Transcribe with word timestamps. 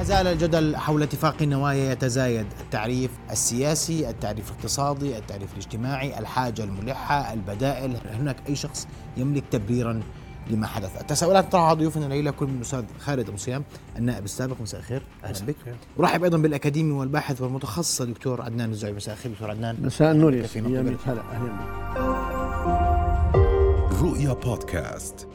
ما 0.00 0.04
زال 0.04 0.26
الجدل 0.26 0.76
حول 0.76 1.02
اتفاق 1.02 1.42
النوايا 1.42 1.92
يتزايد. 1.92 2.46
التعريف 2.60 3.10
السياسي 3.30 4.10
التعريف 4.10 4.50
الاقتصادي 4.50 5.18
التعريف 5.18 5.52
الاجتماعي 5.52 6.18
الحاجة 6.18 6.64
الملحة 6.64 7.32
البدائل. 7.32 7.96
هناك 8.10 8.36
أي 8.48 8.56
شخص 8.56 8.88
يملك 9.16 9.44
تبريرا 9.50 10.02
لما 10.50 10.66
حدث. 10.66 11.00
التساؤلات 11.00 11.48
تطرحها 11.48 11.74
ضيوفنا 11.74 12.06
الليلة 12.06 12.30
كل 12.30 12.46
من 12.46 12.56
الأستاذ 12.56 12.84
خالد 13.00 13.28
أبو 13.28 13.36
صيام 13.36 13.64
النائب 13.96 14.24
السابق. 14.24 14.60
مساء 14.60 14.80
الخير. 14.80 15.02
أهلا 15.24 15.46
بك. 15.46 15.56
ورحب 15.96 16.24
أيضا 16.24 16.38
بالأكاديمي 16.38 16.92
والباحث 16.92 17.40
والمتخصص 17.40 18.00
الدكتور 18.00 18.42
عدنان 18.42 18.70
الزعيم. 18.70 18.96
مساء 18.96 19.14
الخير 19.14 19.32
دكتور 19.32 19.50
عدنان. 19.50 19.76
مساء 19.82 20.12
النور 20.12 20.34
يا 20.34 20.42
في 20.42 20.48
سيدي. 20.48 20.68
نقطة 20.68 20.90
يا 20.90 21.12
هلا 21.12 21.20
أهلا 21.20 21.52
بك. 21.52 21.66
رؤيا 24.02 24.32
بودكاست. 24.32 25.28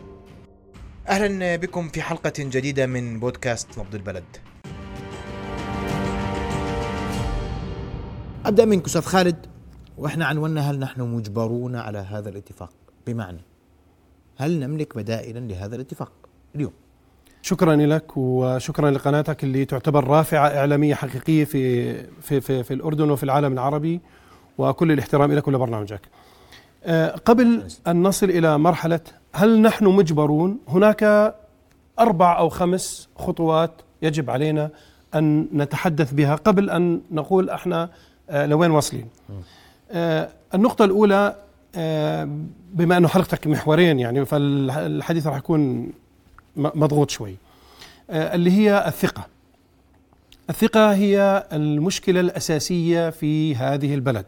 أهلا 1.10 1.56
بكم 1.56 1.90
في 1.90 2.02
حلقة 2.02 2.34
جديدة 2.38 2.86
من 2.86 3.20
بودكاست 3.20 3.80
نبض 3.80 3.96
البلد. 3.96 4.24
أبدأ 8.46 8.66
منك 8.66 8.86
أستاذ 8.86 9.02
خالد 9.02 9.36
وإحنا 9.98 10.26
عنونا 10.26 10.72
هل 10.72 10.80
نحن 10.80 11.02
مجبرون 11.02 11.76
على 11.76 11.98
هذا 11.98 12.30
الاتفاق؟ 12.30 12.70
بمعنى 13.08 13.42
هل 14.38 14.60
نملك 14.60 14.98
بدائلا 14.98 15.40
لهذا 15.40 15.76
الاتفاق 15.76 16.12
اليوم؟ 16.56 16.72
شكرا 17.42 17.76
لك 17.76 18.18
وشكرا 18.18 18.92
لقناتك 18.92 19.44
اللي 19.44 19.66
تعتبر 19.66 20.08
رافعة 20.08 20.48
إعلامية 20.48 20.96
حقيقية 20.96 21.46
في 21.46 21.94
في 22.22 22.42
في, 22.42 22.64
في 22.64 22.74
الأردن 22.74 23.10
وفي 23.10 23.24
العالم 23.24 23.54
العربي 23.54 24.02
وكل 24.58 24.92
الاحترام 24.92 25.32
لك 25.34 25.48
ولبرنامجك. 25.48 26.02
آه، 26.84 27.16
قبل 27.16 27.64
أن 27.88 28.04
نصل 28.04 28.30
إلى 28.30 28.58
مرحلة 28.58 29.00
هل 29.34 29.62
نحن 29.62 29.86
مجبرون؟ 29.86 30.58
هناك 30.68 31.36
أربع 32.00 32.38
أو 32.38 32.50
خمس 32.50 33.10
خطوات 33.16 33.72
يجب 34.02 34.30
علينا 34.30 34.70
أن 35.16 35.48
نتحدث 35.54 36.14
بها 36.14 36.36
قبل 36.36 36.70
أن 36.70 37.02
نقول 37.12 37.50
إحنا 37.50 37.90
لوين 38.30 38.72
واصلين. 38.72 39.08
آه، 39.92 40.30
النقطة 40.54 40.86
الأولى 40.86 41.36
آه، 41.76 42.30
بما 42.74 42.98
أنه 42.98 43.08
حلقتك 43.08 43.48
محورين 43.48 44.00
يعني 44.00 44.26
فالحديث 44.26 45.28
راح 45.28 45.38
يكون 45.38 45.92
مضغوط 46.56 47.10
شوي. 47.10 47.36
آه، 48.10 48.36
اللي 48.36 48.52
هي 48.52 48.88
الثقة. 48.88 49.28
الثقة 50.50 50.94
هي 50.94 51.48
المشكلة 51.54 52.20
الأساسية 52.20 53.10
في 53.10 53.56
هذه 53.56 53.94
البلد. 53.94 54.26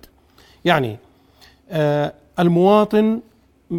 يعني 0.66 0.98
آه، 1.70 2.14
المواطن 2.40 3.20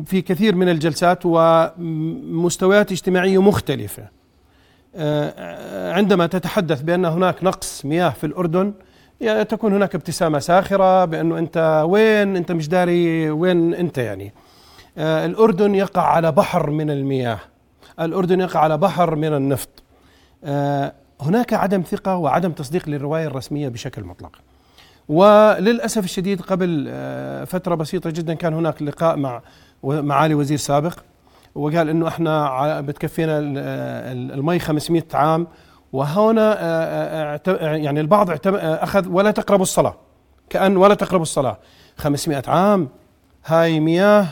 في 0.05 0.23
كثير 0.23 0.55
من 0.55 0.69
الجلسات 0.69 1.19
ومستويات 1.25 2.93
اجتماعية 2.93 3.43
مختلفة. 3.43 4.09
آه، 4.97 5.93
عندما 5.93 6.27
تتحدث 6.27 6.81
بأن 6.83 7.05
هناك 7.05 7.45
نقص 7.45 7.85
مياه 7.85 8.11
في 8.11 8.25
الأردن 8.25 8.73
تكون 9.21 9.73
هناك 9.75 9.95
ابتسامة 9.95 10.39
ساخرة 10.39 11.05
بأنه 11.05 11.39
أنت 11.39 11.85
وين 11.89 12.37
أنت 12.37 12.53
مش 12.53 12.69
داري 12.69 13.31
وين 13.31 13.75
أنت 13.75 13.99
يعني. 13.99 14.33
آه، 14.99 15.27
الأردن 15.27 15.75
يقع 15.75 16.03
على 16.03 16.33
بحر 16.33 16.71
من 16.71 16.91
المياه. 16.91 17.39
الأردن 18.01 18.41
يقع 18.41 18.61
على 18.61 18.79
بحر 18.79 19.15
من 19.15 19.35
النفط. 19.35 19.69
آه، 20.45 20.93
هناك 21.21 21.53
عدم 21.53 21.83
ثقة 21.83 22.17
وعدم 22.17 22.53
تصديق 22.53 22.89
للرواية 22.89 23.27
الرسمية 23.27 23.69
بشكل 23.69 24.05
مطلق. 24.05 24.37
وللأسف 25.09 26.05
الشديد 26.05 26.41
قبل 26.41 26.87
آه، 26.89 27.45
فترة 27.45 27.75
بسيطة 27.75 28.11
جدا 28.11 28.35
كان 28.35 28.55
هناك 28.55 28.83
لقاء 28.83 29.17
مع 29.17 29.43
معالي 29.83 30.35
وزير 30.35 30.59
سابق. 30.59 30.99
وقال 31.55 31.89
إنه 31.89 32.09
إحنا 32.09 32.81
بتكفينا 32.81 33.39
ال- 33.39 33.59
ال- 33.59 34.33
المي 34.33 34.59
500 34.59 35.03
عام. 35.15 35.47
وهنا 35.93 36.53
آه، 36.53 36.65
آه، 36.65 37.31
اعت- 37.33 37.49
يعني 37.63 38.01
البعض 38.01 38.31
آه، 38.31 38.37
أخذ 38.85 39.09
ولا 39.09 39.31
تقربوا 39.31 39.63
الصلاة. 39.63 39.95
كأن 40.51 40.77
ولا 40.77 40.95
تقربوا 40.95 41.23
الصلاة. 41.23 41.59
500 41.97 42.43
عام. 42.49 42.89
هاي 43.47 43.81
مياه. 43.81 44.27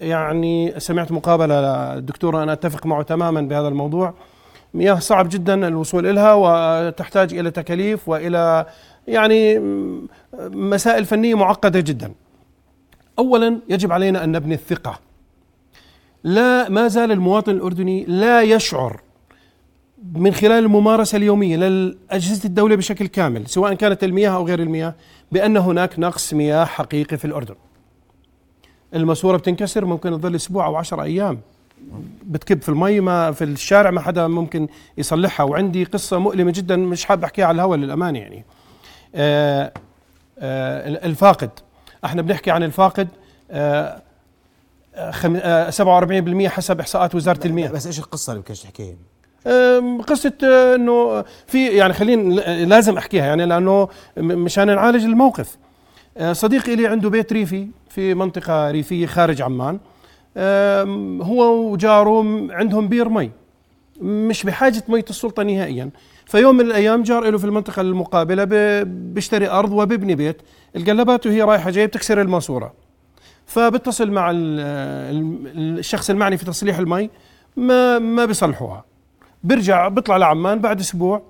يعني 0.00 0.80
سمعت 0.80 1.12
مقابلة 1.12 1.94
للدكتور 1.94 2.42
أنا 2.42 2.52
أتفق 2.52 2.86
معه 2.86 3.02
تماما 3.02 3.40
بهذا 3.40 3.68
الموضوع. 3.68 4.14
مياه 4.74 4.94
صعب 4.94 5.28
جدا 5.28 5.68
الوصول 5.68 6.14
لها 6.14 6.32
وتحتاج 6.34 7.34
إلى 7.34 7.50
تكاليف 7.50 8.08
وإلى 8.08 8.66
يعني 9.08 9.58
مسائل 10.50 11.04
فنية 11.04 11.34
معقدة 11.34 11.80
جدا. 11.80 12.12
اولا 13.18 13.58
يجب 13.68 13.92
علينا 13.92 14.24
أن 14.24 14.32
نبني 14.32 14.54
الثقة. 14.54 14.98
لا 16.24 16.68
ما 16.68 16.88
زال 16.88 17.12
المواطن 17.12 17.52
الأردني 17.52 18.04
لا 18.04 18.42
يشعر 18.42 19.00
من 20.14 20.32
خلال 20.34 20.52
الممارسة 20.64 21.16
اليومية 21.16 21.56
لاجهزه 21.56 22.44
الدولة 22.44 22.76
بشكل 22.76 23.06
كامل 23.06 23.46
سواء 23.48 23.74
كانت 23.74 24.04
المياه 24.04 24.30
أو 24.30 24.46
غير 24.46 24.60
المياه 24.62 24.94
بأن 25.32 25.56
هناك 25.56 25.98
نقص 25.98 26.34
مياه 26.34 26.64
حقيقي 26.64 27.16
في 27.18 27.24
الأردن. 27.24 27.54
الماسورة 28.94 29.36
بتنكسر 29.36 29.84
ممكن 29.84 30.10
تظل 30.20 30.34
أسبوع 30.34 30.66
أو 30.66 30.76
عشر 30.76 31.02
أيام 31.02 31.40
بتكب 32.26 32.62
في 32.62 32.68
المي 32.68 33.00
ما 33.00 33.32
في 33.32 33.44
الشارع 33.44 33.90
ما 33.90 34.00
حدا 34.00 34.26
ممكن 34.26 34.68
يصلحها 34.98 35.44
وعندي 35.46 35.84
قصة 35.84 36.18
مؤلمة 36.18 36.50
جدا 36.50 36.76
مش 36.76 37.04
حابب 37.04 37.24
أحكيها 37.24 37.46
على 37.46 37.54
الهواء 37.54 37.78
للامانه 37.78 38.18
يعني. 38.18 38.44
آه 39.14 39.72
آه 40.38 41.06
الفاقد 41.06 41.50
إحنا 42.04 42.22
بنحكي 42.22 42.50
عن 42.50 42.62
الفاقد 42.62 43.08
آه 43.50 44.02
خم- 45.10 45.36
آه، 45.42 45.70
47% 45.70 46.48
حسب 46.48 46.80
إحصاءات 46.80 47.14
وزارة 47.14 47.46
المياه 47.46 47.70
بس 47.70 47.86
إيش 47.86 47.98
القصة 47.98 48.32
اللي 48.32 48.42
بدك 48.42 48.52
تحكيها؟ 48.56 48.94
قصة 50.06 50.32
آه، 50.44 50.74
إنه 50.74 51.24
في 51.46 51.66
يعني 51.66 51.92
خلينا 51.92 52.40
لازم 52.64 52.96
أحكيها 52.96 53.26
يعني 53.26 53.46
لأنه 53.46 53.88
مشان 54.16 54.66
نعالج 54.66 55.04
الموقف. 55.04 55.56
آه، 56.18 56.32
صديقي 56.32 56.76
لي 56.76 56.86
عنده 56.86 57.10
بيت 57.10 57.32
ريفي 57.32 57.68
في 57.88 58.14
منطقة 58.14 58.70
ريفية 58.70 59.06
خارج 59.06 59.42
عمان. 59.42 59.78
هو 61.22 61.70
وجاره 61.72 62.24
عندهم 62.52 62.88
بير 62.88 63.08
مي. 63.08 63.30
مش 64.00 64.44
بحاجة 64.44 64.82
مية 64.88 65.04
السلطة 65.10 65.42
نهائيا. 65.42 65.90
فيوم 66.26 66.54
من 66.56 66.64
الأيام 66.66 67.02
جار 67.02 67.30
له 67.30 67.38
في 67.38 67.44
المنطقة 67.44 67.80
المقابلة 67.82 68.44
بيشتري 68.84 69.48
أرض 69.48 69.72
وبيبني 69.72 70.14
بيت. 70.14 70.42
القلبات 70.76 71.26
وهي 71.26 71.42
رايحة 71.42 71.70
جاية 71.70 71.86
بتكسر 71.86 72.20
الماسورة. 72.20 72.72
فبتصل 73.46 74.10
مع 74.10 74.30
ال- 74.30 74.36
ال- 75.56 75.78
الشخص 75.78 76.10
المعني 76.10 76.36
في 76.36 76.44
تصليح 76.44 76.78
المي 76.78 77.10
ما 77.56 77.98
ما 77.98 78.24
بيصلحوها. 78.24 78.84
بيرجع 79.44 79.88
بيطلع 79.88 80.16
لعمان 80.16 80.58
بعد 80.58 80.80
أسبوع 80.80 81.22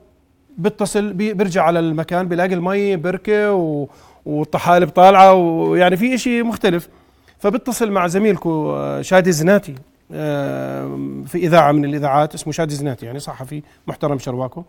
بيتصل 0.58 1.12
بي- 1.12 1.32
بيرجع 1.34 1.62
على 1.62 1.78
المكان 1.78 2.28
بيلاقي 2.28 2.54
المي 2.54 2.96
بركة 2.96 3.52
و 3.52 3.86
والطحالب 4.26 4.88
طالعة 4.88 5.34
ويعني 5.34 5.96
في 5.96 6.14
إشي 6.14 6.42
مختلف. 6.42 6.88
فبيتصل 7.38 7.90
مع 7.90 8.06
زميلكو 8.06 8.70
آه، 8.76 9.02
شادي 9.02 9.32
زناتي 9.32 9.74
آه، 10.12 10.98
في 11.26 11.38
إذاعة 11.38 11.72
من 11.72 11.84
الإذاعات 11.84 12.34
اسمه 12.34 12.52
شادي 12.52 12.74
زناتي 12.74 13.06
يعني 13.06 13.18
صحفي 13.18 13.62
محترم 13.86 14.18
شرواكو. 14.18 14.62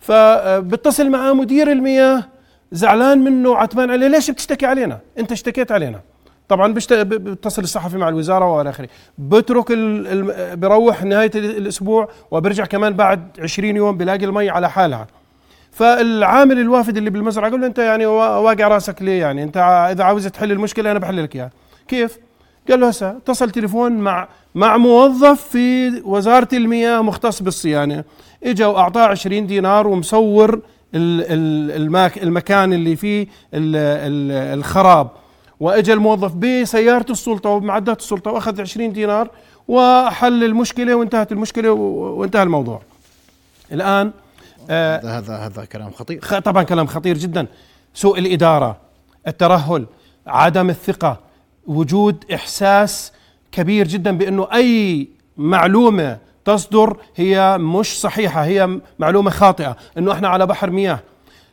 فبتصل 0.00 1.10
معاه 1.10 1.32
مدير 1.32 1.72
المياه 1.72 2.24
زعلان 2.72 3.18
منه 3.18 3.56
عتمان 3.56 3.90
عليه 3.90 4.08
ليش 4.08 4.30
بتشتكي 4.30 4.66
علينا؟ 4.66 4.98
انت 5.18 5.32
اشتكيت 5.32 5.72
علينا. 5.72 6.00
طبعا 6.48 6.72
بيتصل 6.92 7.62
الصحفي 7.62 7.96
مع 7.98 8.08
الوزارة 8.08 8.52
وإلى 8.56 8.70
آخره. 8.70 8.88
بترك 9.18 9.66
ال... 9.70 10.56
بروح 10.56 11.04
نهاية 11.04 11.30
ال- 11.34 11.56
الأسبوع 11.56 12.08
وبرجع 12.30 12.64
كمان 12.64 12.92
بعد 12.92 13.28
20 13.40 13.76
يوم 13.76 13.96
بلاقي 13.96 14.24
المي 14.24 14.50
على 14.50 14.70
حالها. 14.70 15.06
فالعامل 15.72 16.58
الوافد 16.58 16.96
اللي 16.96 17.10
بالمزرعة 17.10 17.50
قال 17.50 17.60
له 17.60 17.66
أنت 17.66 17.78
يعني 17.78 18.06
وا- 18.06 18.36
واقع 18.38 18.68
راسك 18.68 19.02
ليه 19.02 19.20
يعني؟ 19.20 19.42
أنت 19.42 19.56
إذا 19.92 20.04
عاوز 20.04 20.26
تحل 20.26 20.52
المشكلة 20.52 20.90
أنا 20.90 20.98
بحل 20.98 21.22
لك 21.22 21.36
إياها. 21.36 21.50
كيف؟ 21.88 22.18
قال 22.70 22.80
له 22.80 22.88
هسه 22.88 23.10
اتصل 23.10 23.50
تليفون 23.50 23.92
مع 23.92 24.28
مع 24.54 24.76
موظف 24.76 25.40
في 25.42 25.88
وزارة 26.04 26.48
المياه 26.52 27.00
مختص 27.02 27.42
بالصيانة. 27.42 28.04
إجا 28.44 28.66
وأعطاه 28.66 29.02
20 29.06 29.46
دينار 29.46 29.86
ومصور 29.86 30.60
المكان 32.22 32.72
اللي 32.72 32.96
فيه 32.96 33.22
ال- 33.54 33.76
ال- 33.76 34.58
الخراب. 34.58 35.08
وإجا 35.60 35.92
الموظف 35.94 36.34
بسياره 36.34 37.06
السلطة 37.12 37.50
وبمعدات 37.50 38.00
السلطة 38.00 38.30
وأخذ 38.30 38.60
20 38.60 38.92
دينار 38.92 39.30
وحل 39.68 40.44
المشكلة 40.44 40.94
وانتهت 40.94 41.32
المشكلة 41.32 41.72
و- 41.72 42.20
وانتهى 42.20 42.42
الموضوع. 42.42 42.82
الآن 43.72 44.10
آه 44.70 45.18
هذا 45.18 45.36
هذا 45.36 45.64
كلام 45.64 45.90
خطير. 45.90 46.18
طبعا 46.20 46.62
كلام 46.62 46.86
خطير 46.86 47.18
جدا. 47.18 47.46
سوء 47.94 48.18
الإدارة 48.18 48.76
الترهل 49.28 49.86
عدم 50.26 50.70
الثقة 50.70 51.16
وجود 51.66 52.24
إحساس 52.34 53.12
كبير 53.52 53.88
جدا 53.88 54.18
بأنه 54.18 54.48
أي 54.54 55.08
معلومة 55.36 56.18
تصدر 56.44 56.96
هي 57.16 57.58
مش 57.58 58.00
صحيحة 58.00 58.44
هي 58.44 58.80
معلومة 58.98 59.30
خاطئة. 59.30 59.76
إنه 59.98 60.12
إحنا 60.12 60.28
على 60.28 60.46
بحر 60.46 60.70
مياه. 60.70 60.98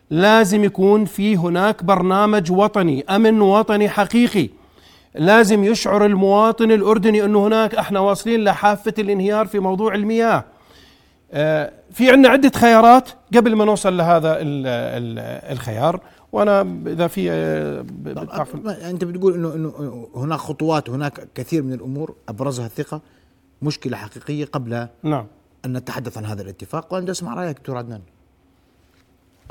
لازم 0.09 0.63
يكون 0.63 1.05
في 1.05 1.37
هناك 1.37 1.83
برنامج 1.83 2.51
وطني 2.51 3.05
أمن 3.09 3.41
وطني 3.41 3.89
حقيقي. 3.89 4.49
لازم 5.15 5.63
يشعر 5.63 6.05
المواطن 6.05 6.71
الأردني 6.71 7.25
أنه 7.25 7.47
هناك 7.47 7.75
إحنا 7.75 7.99
واصلين 7.99 8.43
لحافة 8.43 8.93
الانهيار 8.99 9.47
في 9.47 9.59
موضوع 9.59 9.95
المياه. 9.95 10.43
آه، 11.31 11.71
في 11.91 12.11
عندنا 12.11 12.29
عدة 12.29 12.51
خيارات 12.55 13.09
قبل 13.35 13.55
ما 13.55 13.65
نوصل 13.65 13.97
لهذا 13.97 14.37
الخيار. 15.51 15.99
وأنا 16.31 16.61
إذا 16.87 17.07
في 17.07 17.31
أنت 18.89 19.03
بتقول 19.03 19.33
إنه 19.33 19.53
إنه 19.53 20.07
هناك 20.15 20.39
خطوات 20.39 20.89
هناك 20.89 21.27
كثير 21.35 21.63
من 21.63 21.73
الأمور 21.73 22.15
أبرزها 22.29 22.65
الثقة 22.65 23.01
مشكلة 23.61 23.97
حقيقية 23.97 24.45
قبل 24.45 24.87
نعم. 25.03 25.25
أن 25.65 25.77
نتحدث 25.77 26.17
عن 26.17 26.25
هذا 26.25 26.41
الاتفاق. 26.41 26.93
وأنا 26.93 27.11
أسمع 27.11 27.33
رأيك 27.33 27.57
دكتور 27.57 27.77
عدنان. 27.77 28.01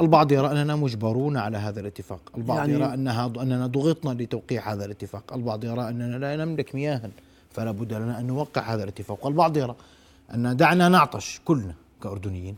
البعض 0.01 0.33
يرى 0.33 0.51
أننا 0.51 0.77
مجبرون 0.77 1.37
على 1.37 1.59
هذا 1.59 1.81
الاتفاق، 1.81 2.21
البعض 2.37 2.59
يعني 2.59 2.73
يرى 2.73 2.95
أنها 2.95 3.27
أننا 3.27 3.67
ضغطنا 3.67 4.23
لتوقيع 4.23 4.73
هذا 4.73 4.85
الاتفاق، 4.85 5.33
البعض 5.33 5.65
يرى 5.65 5.89
أننا 5.89 6.17
لا 6.17 6.45
نملك 6.45 6.75
مياها 6.75 7.11
فلا 7.51 7.71
بد 7.71 7.93
لنا 7.93 8.21
أن 8.21 8.27
نوقع 8.27 8.63
هذا 8.75 8.83
الاتفاق، 8.83 9.27
والبعض 9.27 9.57
يرى 9.57 9.77
أن 10.35 10.57
دعنا 10.57 10.89
نعطش 10.89 11.41
كلنا 11.45 11.75
كأردنيين 12.03 12.57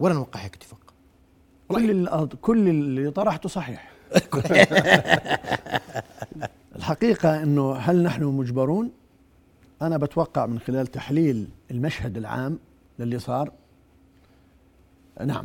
ولا 0.00 0.14
نوقع 0.14 0.40
هيك 0.40 0.54
اتفاق. 0.54 0.78
كل 1.68 2.28
كل 2.42 2.68
اللي 2.68 3.10
طرحته 3.10 3.48
صحيح. 3.48 3.92
الحقيقة 6.76 7.42
أنه 7.42 7.74
هل 7.74 8.02
نحن 8.02 8.24
مجبرون؟ 8.24 8.90
أنا 9.82 9.96
بتوقع 9.96 10.46
من 10.46 10.58
خلال 10.58 10.86
تحليل 10.86 11.48
المشهد 11.70 12.16
العام 12.16 12.58
للي 12.98 13.18
صار. 13.18 13.52
نعم. 15.24 15.44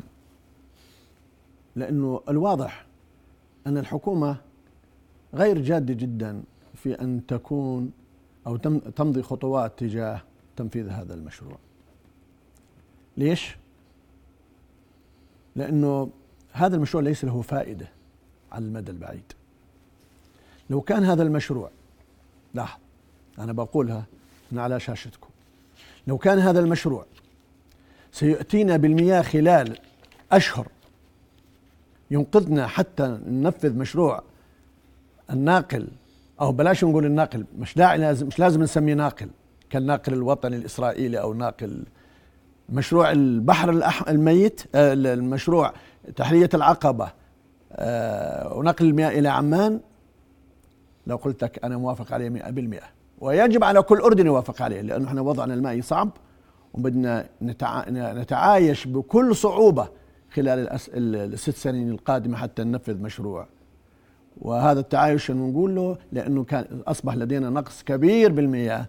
لأنه 1.76 2.22
الواضح 2.30 2.86
أن 3.68 3.78
الحكومة 3.78 4.38
غير 5.34 5.62
جادة 5.62 5.94
جدا 5.94 6.44
في 6.76 7.02
أن 7.02 7.22
تكون 7.28 7.92
أو 8.48 8.58
تمضي 8.96 9.22
خطوات 9.24 9.80
تجاه 9.80 10.22
تنفيذ 10.58 10.90
هذا 10.90 11.14
المشروع. 11.14 11.58
ليش؟ 13.18 13.58
لأنه 15.56 16.10
هذا 16.52 16.76
المشروع 16.76 17.04
ليس 17.04 17.26
له 17.26 17.42
فائدة 17.42 17.88
على 18.52 18.66
المدى 18.66 18.92
البعيد. 18.92 19.34
لو 20.70 20.82
كان 20.82 21.04
هذا 21.04 21.24
المشروع 21.24 21.72
لاحظ 22.54 22.80
أنا 23.40 23.54
بقولها 23.54 24.06
هنا 24.52 24.64
على 24.64 24.80
شاشتكم. 24.80 25.30
لو 26.08 26.18
كان 26.18 26.40
هذا 26.40 26.60
المشروع 26.60 27.06
سيأتينا 28.12 28.78
بالمياه 28.78 29.22
خلال 29.22 29.78
أشهر 30.32 30.68
ينقذنا 32.12 32.68
حتى 32.68 33.20
ننفذ 33.28 33.78
مشروع 33.78 34.24
الناقل 35.30 35.88
أو 36.42 36.52
بلاش 36.52 36.84
نقول 36.84 37.06
الناقل 37.06 37.46
مش 37.60 37.76
داعي 37.76 37.98
لازم 37.98 38.28
مش 38.28 38.40
لازم 38.40 38.64
نسميه 38.64 38.94
ناقل 38.94 39.30
كالناقل 39.70 40.14
الوطني 40.14 40.56
الإسرائيلي 40.56 41.22
أو 41.22 41.34
ناقل 41.34 41.84
مشروع 42.70 43.12
البحر 43.12 43.70
الميت 44.10 44.62
آه، 44.76 44.94
المشروع 44.94 45.74
تحلية 46.16 46.50
العقبة 46.54 47.12
آه، 47.74 48.54
ونقل 48.54 48.86
المياه 48.86 49.10
إلى 49.10 49.28
عمان. 49.30 49.80
لو 51.08 51.16
قلت 51.16 51.44
لك 51.44 51.64
أنا 51.64 51.78
موافق 51.78 52.14
عليه 52.14 52.30
مئة 52.30 52.50
بالمئة. 52.50 52.88
ويجب 53.20 53.64
على 53.64 53.82
كل 53.82 53.98
أردن 54.00 54.26
يوافق 54.26 54.62
عليه 54.62 54.82
لأنه 54.82 55.08
إحنا 55.08 55.22
وضعنا 55.22 55.54
المائي 55.54 55.82
صعب 55.82 56.10
وبدنا 56.74 57.26
نتعايش 57.92 58.88
بكل 58.88 59.36
صعوبة 59.36 59.88
خلال 60.32 60.70
الست 61.34 61.56
سنين 61.56 61.90
القادمة 61.90 62.38
حتى 62.38 62.64
ننفذ 62.64 62.98
مشروع. 62.98 63.48
وهذا 64.42 64.80
التعايش 64.80 65.32
نقول 65.32 65.76
له 65.76 65.98
لأنه 66.12 66.44
كان 66.44 66.82
أصبح 66.88 67.16
لدينا 67.16 67.50
نقص 67.50 67.84
كبير 67.84 68.32
بالمياه 68.32 68.86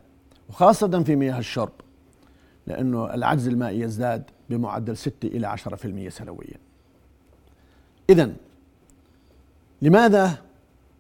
وخاصة 0.49 1.03
في 1.03 1.17
مياه 1.17 1.39
الشرب 1.39 1.73
لأنه 2.67 3.15
العجز 3.15 3.49
المائي 3.49 3.81
يزداد 3.81 4.23
بمعدل 4.51 4.97
6 4.97 5.27
إلى 5.29 5.47
10% 5.47 6.09
سنويا. 6.09 6.59
إذا 8.11 8.33
لماذا 9.83 10.39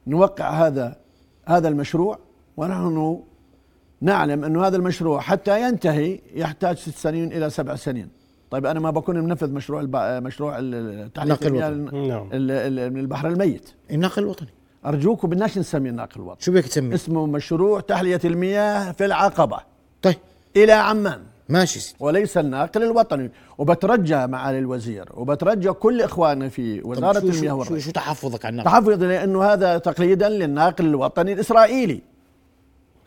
نوقع 0.06 0.50
هذا 0.50 0.96
هذا 1.46 1.68
المشروع؟ 1.68 2.18
ونحن 2.56 3.22
نعلم 4.00 4.44
أن 4.44 4.56
هذا 4.56 4.76
المشروع 4.76 5.20
حتى 5.20 5.68
ينتهي 5.68 6.20
يحتاج 6.34 6.76
ست 6.76 6.94
سنين 6.94 7.32
إلى 7.32 7.50
سبع 7.50 7.74
سنين. 7.76 8.08
طيب 8.50 8.66
أنا 8.66 8.80
ما 8.80 8.90
بكون 8.90 9.20
منفذ 9.20 9.52
مشروع 9.52 9.82
مشروع 10.20 10.58
النقل 10.58 11.46
الوطني. 11.46 12.08
نعم. 12.08 12.28
من 12.92 13.00
البحر 13.00 13.28
الميت. 13.28 13.70
النقل 13.90 14.22
الوطني. 14.22 14.48
أرجوكم 14.86 15.28
بدناش 15.28 15.58
نسميه 15.58 15.90
الناقل 15.90 16.20
الوطني. 16.20 16.40
شو 16.40 16.52
بدك 16.52 16.64
تسميه؟ 16.64 16.94
اسمه 16.94 17.26
مشروع 17.26 17.80
تحلية 17.80 18.20
المياه 18.24 18.92
في 18.92 19.04
العقبة. 19.04 19.58
طيب. 20.02 20.16
إلى 20.56 20.72
عمان. 20.72 21.20
ماشي 21.48 21.80
سيدي. 21.80 21.96
وليس 22.00 22.38
الناقل 22.38 22.82
الوطني. 22.82 23.30
وبترجى 23.58 24.26
معالي 24.26 24.58
الوزير 24.58 25.08
وبترجى 25.14 25.72
كل 25.72 26.02
اخواننا 26.02 26.48
في 26.48 26.82
وزارة 26.82 27.18
المياه 27.18 27.52
والري. 27.52 27.80
شو, 27.80 27.86
شو 27.86 27.90
تحفظك 27.90 28.44
على 28.44 28.52
الناقل؟ 28.52 28.70
تحفظ 28.70 29.02
لأنه 29.02 29.44
هذا 29.44 29.78
تقليدا 29.78 30.28
للناقل 30.28 30.86
الوطني 30.86 31.32
الإسرائيلي. 31.32 32.00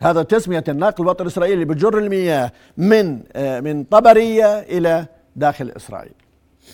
هذا 0.00 0.22
تسمية 0.22 0.64
الناقل 0.68 1.04
الوطني 1.04 1.22
الإسرائيلي 1.22 1.64
بجر 1.64 1.98
المياه 1.98 2.52
من 2.76 3.20
آه، 3.32 3.60
من 3.60 3.84
طبرية 3.84 4.58
إلى 4.58 5.06
داخل 5.36 5.70
إسرائيل. 5.70 6.12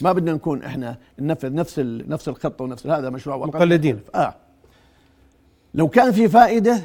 ما 0.01 0.13
بدنا 0.13 0.33
نكون 0.33 0.63
إحنا 0.63 0.97
ننفذ 1.19 1.55
نفس 1.55 1.79
نفس 1.85 2.29
الخطه 2.29 2.65
ونفس 2.65 2.87
هذا 2.87 3.11
مشروع 3.11 3.37
مقلدين. 3.37 4.01
آه. 4.15 4.35
لو 5.75 5.89
كان 5.89 6.13
في 6.13 6.29
فائدة 6.29 6.81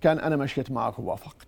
كان 0.00 0.18
أنا 0.18 0.36
مشيت 0.36 0.70
معك 0.70 0.98
ووافقت. 0.98 1.46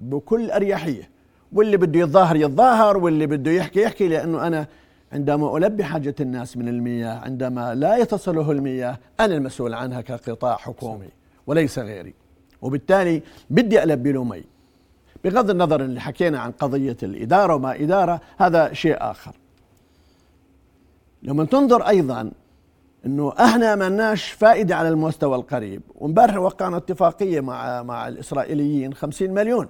بكل 0.00 0.50
أريحية. 0.50 1.10
واللي 1.52 1.76
بده 1.76 2.00
يتظاهر 2.00 2.36
يتظاهر 2.36 2.96
واللي 2.96 3.26
بده 3.26 3.50
يحكي 3.50 3.82
يحكي 3.82 4.08
لأنه 4.08 4.46
أنا 4.46 4.66
عندما 5.12 5.56
ألبي 5.56 5.84
حاجة 5.84 6.14
الناس 6.20 6.56
من 6.56 6.68
المياه 6.68 7.18
عندما 7.18 7.74
لا 7.74 7.96
يتصله 7.96 8.50
المياه 8.50 8.98
أنا 9.20 9.34
المسؤول 9.34 9.74
عنها 9.74 10.00
كقطاع 10.00 10.56
حكومي 10.56 11.08
وليس 11.46 11.78
غيري. 11.78 12.14
وبالتالي 12.62 13.22
بدي 13.50 13.82
ألبي 13.82 14.12
له 14.12 14.24
مي. 14.24 14.44
بغض 15.24 15.50
النظر 15.50 15.80
اللي 15.80 16.00
حكينا 16.00 16.38
عن 16.40 16.50
قضية 16.50 16.96
الإدارة 17.02 17.54
وما 17.54 17.74
إدارة 17.74 18.20
هذا 18.38 18.72
شيء 18.72 18.96
آخر 18.98 19.32
لما 21.22 21.44
تنظر 21.44 21.82
أيضا 21.88 22.30
إنه 23.06 23.32
إحنا 23.40 23.74
ما 23.74 23.88
لناش 23.88 24.30
فائدة 24.30 24.76
على 24.76 24.88
المستوى 24.88 25.36
القريب 25.36 25.82
وامبارح 25.94 26.36
وقعنا 26.36 26.76
اتفاقية 26.76 27.40
مع 27.40 27.82
مع 27.82 28.08
الإسرائيليين 28.08 28.94
50 28.94 29.30
مليون 29.30 29.68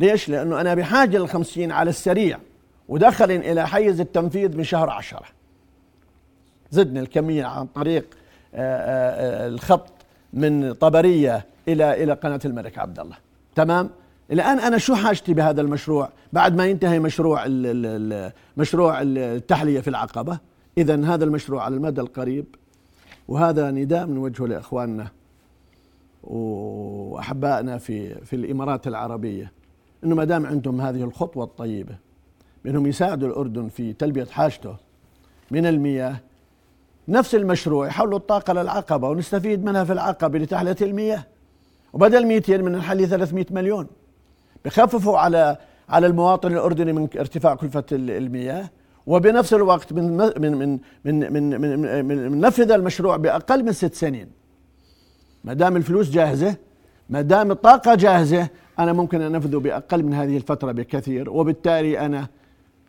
ليش؟ 0.00 0.28
لأنه 0.28 0.60
أنا 0.60 0.74
بحاجة 0.74 1.18
للخمسين 1.18 1.72
على 1.72 1.90
السريع 1.90 2.38
ودخل 2.88 3.30
إلى 3.30 3.68
حيز 3.68 4.00
التنفيذ 4.00 4.56
من 4.56 4.64
شهر 4.64 4.90
عشرة 4.90 5.26
زدنا 6.70 7.00
الكمية 7.00 7.44
عن 7.44 7.66
طريق 7.66 8.06
آه، 8.54 8.58
آه، 8.58 9.44
آه، 9.44 9.48
الخط 9.48 9.88
من 10.32 10.72
طبرية 10.72 11.46
إلى 11.68 12.02
إلى 12.02 12.12
قناة 12.12 12.40
الملك 12.44 12.78
عبد 12.78 12.98
الله 12.98 13.16
تمام؟ 13.54 13.90
الآن 14.32 14.58
أنا 14.58 14.78
شو 14.78 14.94
حاجتي 14.94 15.34
بهذا 15.34 15.60
المشروع؟ 15.60 16.08
بعد 16.32 16.56
ما 16.56 16.66
ينتهي 16.66 16.98
مشروع 16.98 17.44
مشروع 18.56 19.02
التحلية 19.02 19.80
في 19.80 19.90
العقبة 19.90 20.38
إذا 20.78 21.04
هذا 21.04 21.24
المشروع 21.24 21.64
على 21.64 21.76
المدى 21.76 22.00
القريب 22.00 22.46
وهذا 23.28 23.70
نداء 23.70 24.06
من 24.06 24.18
وجهه 24.18 24.46
لإخواننا 24.46 25.08
وأحبائنا 26.22 27.78
في 27.78 28.14
في 28.14 28.36
الإمارات 28.36 28.86
العربية 28.86 29.52
إنه 30.04 30.14
ما 30.14 30.24
دام 30.24 30.46
عندهم 30.46 30.80
هذه 30.80 31.02
الخطوة 31.02 31.44
الطيبة 31.44 31.96
بأنهم 32.64 32.86
يساعدوا 32.86 33.28
الأردن 33.28 33.68
في 33.68 33.92
تلبية 33.92 34.24
حاجته 34.24 34.76
من 35.50 35.66
المياه 35.66 36.16
نفس 37.08 37.34
المشروع 37.34 37.86
يحولوا 37.86 38.18
الطاقة 38.18 38.52
للعقبة 38.52 39.08
ونستفيد 39.08 39.64
منها 39.64 39.84
في 39.84 39.92
العقبة 39.92 40.38
لتحلية 40.38 40.76
المياه 40.82 41.24
وبدل 41.92 42.26
200 42.26 42.56
من 42.56 42.72
نحلي 42.72 43.06
300 43.06 43.46
مليون. 43.50 43.86
بخففوا 44.64 45.18
على 45.18 45.56
على 45.88 46.06
المواطن 46.06 46.52
الأردني 46.52 46.92
من 46.92 47.08
ارتفاع 47.18 47.54
كلفة 47.54 47.84
المياه 47.92 48.70
وبنفس 49.06 49.54
الوقت 49.54 49.92
من 49.92 50.16
من 50.16 50.32
من 50.40 50.80
من 51.04 51.32
من, 51.32 51.60
من, 51.60 52.04
من, 52.04 52.32
من 52.32 52.40
نفذ 52.40 52.70
المشروع 52.70 53.16
بأقل 53.16 53.64
من 53.64 53.72
ست 53.72 53.94
سنين. 53.94 54.26
ما 55.44 55.52
دام 55.52 55.76
الفلوس 55.76 56.10
جاهزة 56.10 56.56
ما 57.10 57.20
دام 57.20 57.50
الطاقة 57.50 57.94
جاهزة 57.94 58.48
أنا 58.78 58.92
ممكن 58.92 59.20
أن 59.20 59.34
أنفذه 59.34 59.56
بأقل 59.56 60.02
من 60.02 60.14
هذه 60.14 60.36
الفترة 60.36 60.72
بكثير 60.72 61.30
وبالتالي 61.30 61.98
أنا 62.00 62.28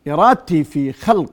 إرادتي 0.08 0.64
في 0.64 0.94
خلق 0.94 1.32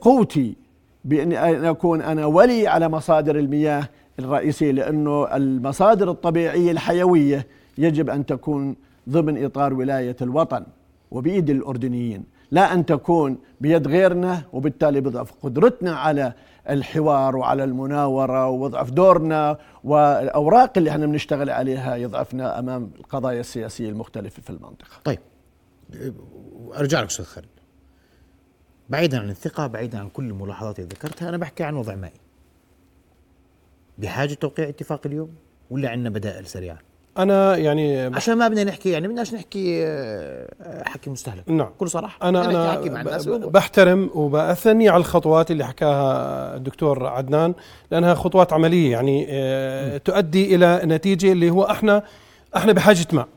قوتي 0.00 0.56
بأن 1.04 1.32
أكون 1.64 2.02
أنا 2.02 2.26
ولي 2.26 2.68
على 2.68 2.88
مصادر 2.88 3.38
المياه 3.38 3.88
الرئيسية 4.18 4.70
لأنه 4.70 5.36
المصادر 5.36 6.10
الطبيعية 6.10 6.70
الحيوية 6.70 7.46
يجب 7.78 8.10
أن 8.10 8.26
تكون 8.26 8.76
ضمن 9.08 9.44
إطار 9.44 9.74
ولاية 9.74 10.16
الوطن 10.22 10.66
وبإيد 11.10 11.50
الأردنيين 11.50 12.24
لا 12.50 12.74
أن 12.74 12.86
تكون 12.86 13.38
بيد 13.60 13.88
غيرنا 13.88 14.42
وبالتالي 14.52 15.00
بضعف 15.00 15.32
قدرتنا 15.42 15.96
على 15.96 16.32
الحوار 16.70 17.36
وعلى 17.36 17.64
المناورة 17.64 18.48
ويضعف 18.48 18.90
دورنا 18.90 19.58
والأوراق 19.84 20.72
اللي 20.78 20.90
إحنا 20.90 21.06
بنشتغل 21.06 21.50
عليها 21.50 21.96
يضعفنا 21.96 22.58
أمام 22.58 22.90
القضايا 22.98 23.40
السياسية 23.40 23.88
المختلفة 23.88 24.42
في 24.42 24.50
المنطقة. 24.50 25.00
طيب 25.04 25.18
أرجع 26.74 27.00
لك 27.00 27.06
أستاذ 27.06 27.24
خالد. 27.24 27.46
بعيدا 28.88 29.20
عن 29.20 29.30
الثقة 29.30 29.66
بعيدا 29.66 29.98
عن 29.98 30.08
كل 30.08 30.24
الملاحظات 30.24 30.78
اللي 30.78 30.88
ذكرتها 30.88 31.28
أنا 31.28 31.36
بحكي 31.36 31.64
عن 31.64 31.74
وضع 31.74 31.94
مائي. 31.94 32.20
بحاجة 33.98 34.34
توقيع 34.34 34.68
اتفاق 34.68 35.06
اليوم 35.06 35.34
ولا 35.70 35.90
عندنا 35.90 36.10
بدائل 36.10 36.46
سريعه 36.46 36.78
أنا 37.18 37.56
يعني 37.56 38.00
عشان 38.16 38.34
ما 38.34 38.48
بدنا 38.48 38.64
نحكي 38.64 38.90
يعني 38.90 39.08
بدناش 39.08 39.34
نحكي 39.34 39.86
آه، 39.86 40.48
حكي 40.88 41.10
مستهلك. 41.10 41.48
نعم. 41.50 41.66
بكل 41.68 41.88
صراحة. 41.90 42.28
انا 42.28 42.40
بدنا 42.46 42.64
أنا 42.64 42.74
نحكي 42.78 42.90
مع 42.90 43.00
الناس 43.00 43.26
بحترم 43.28 44.10
وبأثني 44.14 44.88
على 44.88 45.00
الخطوات 45.00 45.50
اللي 45.50 45.64
حكاها 45.66 46.56
الدكتور 46.56 47.06
عدنان 47.06 47.54
لأنها 47.90 48.14
خطوات 48.14 48.52
عملية 48.52 48.90
يعني 48.92 49.26
آه، 49.30 49.96
تؤدي 49.96 50.54
إلى 50.54 50.80
نتيجة 50.84 51.32
اللي 51.32 51.50
هو 51.50 51.62
إحنا 51.64 52.02
إحنا 52.56 52.72
بحاجة 52.72 53.06
ماء. 53.12 53.28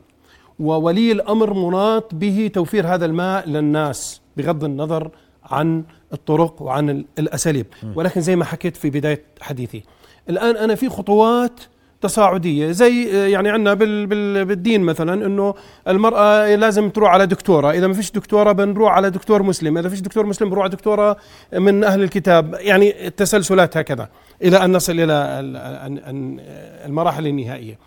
وولي 0.58 1.12
الأمر 1.12 1.54
مناط 1.54 2.14
به 2.14 2.50
توفير 2.54 2.86
هذا 2.86 3.06
الماء 3.06 3.48
للناس 3.48 4.20
بغض 4.36 4.64
النظر 4.64 5.10
عن 5.44 5.84
الطرق 6.12 6.62
وعن 6.62 6.90
ال- 6.90 7.04
الأساليب. 7.18 7.66
ولكن 7.94 8.20
زي 8.20 8.36
ما 8.36 8.44
حكيت 8.44 8.76
في 8.76 8.90
بداية 8.90 9.22
حديثي 9.40 9.82
الآن 10.30 10.56
أنا 10.56 10.74
في 10.74 10.88
خطوات 10.88 11.60
تصاعدية. 12.00 12.70
زي 12.70 13.12
آه، 13.24 13.26
يعني 13.26 13.48
عندنا 13.50 13.74
بال 13.74 14.06
بال 14.06 14.44
بالدين 14.44 14.80
مثلا 14.80 15.26
إنه 15.26 15.54
المرأة 15.88 16.54
لازم 16.54 16.90
تروح 16.90 17.10
على 17.10 17.26
دكتورة. 17.26 17.70
إذا 17.70 17.86
ما 17.86 17.94
فيش 17.94 18.10
دكتورة 18.12 18.52
بنروح 18.52 18.92
على 18.92 19.10
دكتور 19.10 19.42
مسلم. 19.42 19.78
إذا 19.78 19.88
فيش 19.88 20.00
دكتور 20.00 20.26
مسلم 20.26 20.48
بنروح 20.48 20.62
على 20.64 20.72
دكتورة 20.72 21.16
من 21.52 21.84
أهل 21.84 22.02
الكتاب. 22.02 22.54
يعني 22.60 23.06
التسلسلات 23.06 23.76
هكذا 23.76 24.08
إلى 24.42 24.64
أن 24.64 24.72
نصل 24.72 24.92
إلى 24.92 25.04
ال- 25.12 25.56
ال- 25.56 25.98
ال- 25.98 26.40
المراحل 26.86 27.26
النهائية. 27.26 27.78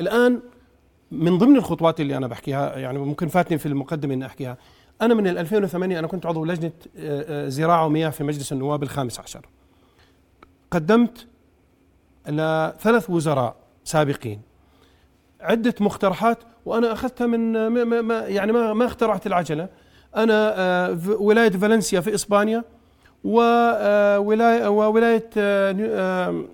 الآن 0.00 0.40
من 1.10 1.38
ضمن 1.38 1.56
الخطوات 1.56 2.00
اللي 2.00 2.16
أنا 2.16 2.26
بحكيها 2.26 2.78
يعني 2.78 2.98
ممكن 2.98 3.28
فاتني 3.28 3.58
في 3.58 3.66
المقدمة 3.66 4.14
إني 4.14 4.26
أحكيها. 4.26 4.56
أنا 5.02 5.14
من 5.14 5.26
2008 5.26 5.98
أنا 5.98 6.06
كنت 6.06 6.26
عضو 6.26 6.44
لجنة 6.44 6.72
آه، 6.98 7.46
آه، 7.46 7.48
زراعة 7.48 7.86
ومياه 7.86 8.10
في 8.10 8.24
مجلس 8.24 8.52
النواب 8.52 8.82
الخامس 8.82 9.20
عشر. 9.20 9.46
قدمت 10.70 11.26
لثلاث 12.28 13.10
وزراء 13.10 13.54
سابقين. 13.84 14.40
عدة 15.40 15.74
مقترحات 15.80 16.38
وأنا 16.66 16.92
أخذتها 16.92 17.26
من 17.26 17.66
ما 17.66 18.02
ما- 18.02 18.20
يعني 18.28 18.52
ما 18.52 18.72
ما 18.72 18.86
اخترعت 18.86 19.26
العجلة. 19.26 19.68
أنا 20.16 20.54
آه، 20.58 20.94
في 20.94 21.10
ولاية 21.10 21.50
فالنسيا 21.50 22.00
في 22.00 22.14
وولاية 24.68 25.30
آه، 25.36 25.72
نيو- 25.72 25.86
آه، 25.90 26.44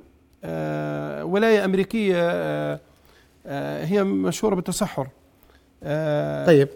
آه، 0.44 1.25
ولاية 1.25 1.64
أمريكية 1.64 2.14
آه، 2.18 2.80
آه، 3.46 3.85
هي 3.85 4.04
مشهورة 4.04 4.54
بالتصحر. 4.54 5.08
طيب. 6.46 6.68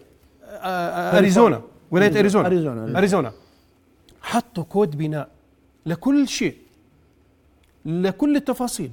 أريزونا 1.18 1.61
ولاية 1.90 2.18
أريزونا 2.20 2.47
أريزونا. 2.47 2.99
أريزونا. 2.99 3.32
حطوا 4.23 4.64
كود 4.64 4.99
بناء 4.99 5.28
لكل 5.87 6.28
شيء. 6.28 6.54
لكل 7.84 8.37
التفاصيل 8.37 8.90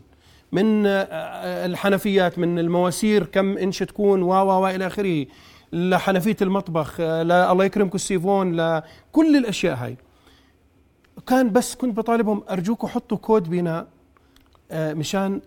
من 0.52 0.86
آه، 0.86 0.90
آه، 0.90 1.66
الحنفيات 1.66 2.40
من 2.40 2.60
المواسير 2.60 3.26
كم 3.26 3.58
إنش 3.58 3.80
تكون 3.80 4.22
و 4.24 4.30
و 4.30 4.68
إلى 4.68 4.88
آخره 4.88 5.26
لحنفية 5.74 6.38
المطبخ 6.42 6.98
آه، 7.00 7.22
الله 7.52 7.66
يكرمكم 7.66 7.96
السيفون 7.96 8.56
لكل 8.56 9.38
الأشياء 9.38 9.76
هاي. 9.78 9.98
كان 11.28 11.52
بس 11.52 11.76
كنت 11.76 11.98
بطالبهم 11.98 12.44
ارجوكم 12.50 12.88
حطوا 12.88 13.18
كود 13.18 13.50
بناء 13.50 13.88
مشان 14.72 15.42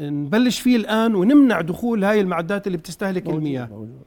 نبلش 0.00 0.60
فيه 0.60 0.76
الآن 0.76 1.14
ونمنع 1.14 1.60
دخول 1.60 2.04
هاي 2.04 2.20
المعدات 2.20 2.66
اللي 2.66 2.78
بتستهلك 2.78 3.26
المياه. 3.28 3.66
موجود. 3.66 4.02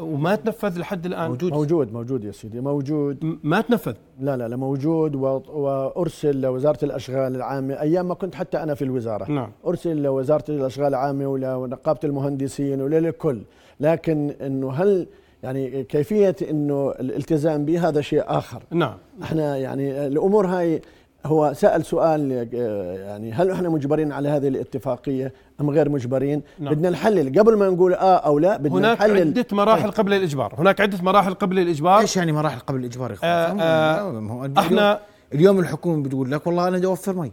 وما 0.00 0.34
تنفذ 0.34 0.78
لحد 0.78 1.06
الآن. 1.06 1.30
موجود. 1.30 1.52
موجود 1.52 1.92
موجود 1.92 2.24
يا 2.24 2.32
سيدي 2.32 2.60
موجود. 2.60 3.38
ما 3.42 3.60
تنفذ. 3.60 3.94
لا 4.20 4.36
لا 4.36 4.48
لا 4.48 4.56
موجود. 4.56 5.14
وأرسل 5.14 6.40
لوزارة 6.40 6.84
الأشغال 6.84 7.36
العامة 7.36 7.80
أيام 7.80 8.08
ما 8.08 8.14
كنت 8.14 8.34
حتى 8.34 8.62
أنا 8.62 8.74
في 8.74 8.82
الوزارة. 8.82 9.30
نعم. 9.30 9.50
أرسل 9.66 10.02
لوزارة 10.02 10.44
الأشغال 10.48 10.86
العامة 10.86 11.26
ولنقابه 11.26 12.00
المهندسين 12.04 12.82
وللكل 12.82 13.42
لكن 13.80 14.30
إنه 14.30 14.70
هل 14.70 15.06
يعني 15.42 15.84
كيفية 15.84 16.36
إنه 16.50 16.90
الالتزام 16.90 17.64
به 17.64 17.88
هذا 17.88 18.00
شيء 18.00 18.22
آخر؟ 18.26 18.62
نعم. 18.70 18.96
إحنا 19.22 19.56
يعني 19.56 20.06
الأمور 20.06 20.46
هاي 20.46 20.80
هو 21.26 21.52
سأل 21.52 21.84
سؤال 21.84 22.48
آه، 22.54 22.94
يعني 22.94 23.32
هل 23.32 23.50
إحنا 23.50 23.68
مجبرين 23.68 24.12
على 24.12 24.28
هذه 24.28 24.48
الاتفاقية 24.48 25.32
أم 25.60 25.70
غير 25.70 25.88
مجبرين 25.88 26.42
نعم. 26.58 26.74
بدنا 26.74 26.90
نحلل 26.90 27.38
قبل 27.38 27.56
ما 27.56 27.68
نقول 27.68 27.94
آه 27.94 28.16
أو 28.16 28.38
لا 28.38 28.56
بدنا 28.56 28.78
هناك 28.78 28.98
نحلل 28.98 29.28
عدة 29.28 29.46
مراحل 29.52 29.90
قبل 29.90 30.14
الإجبار 30.14 30.54
هناك 30.58 30.80
عدة 30.80 30.98
مراحل 31.02 31.34
قبل 31.34 31.58
الإجبار 31.58 32.00
إيش 32.00 32.16
يعني 32.16 32.32
مراحل 32.32 32.58
قبل 32.58 32.80
الإجبار 32.80 33.10
يا 33.10 33.16
آه، 33.22 33.46
اخوان؟ 33.46 33.60
آه، 33.60 34.32
هو 34.32 34.50
إحنا 34.58 35.00
اليوم 35.34 35.58
الحكومة 35.58 36.02
بتقول 36.02 36.30
لك 36.30 36.46
والله 36.46 36.68
أنا 36.68 36.76
بدي 36.76 36.86
أوفر 36.86 37.16
مي 37.16 37.32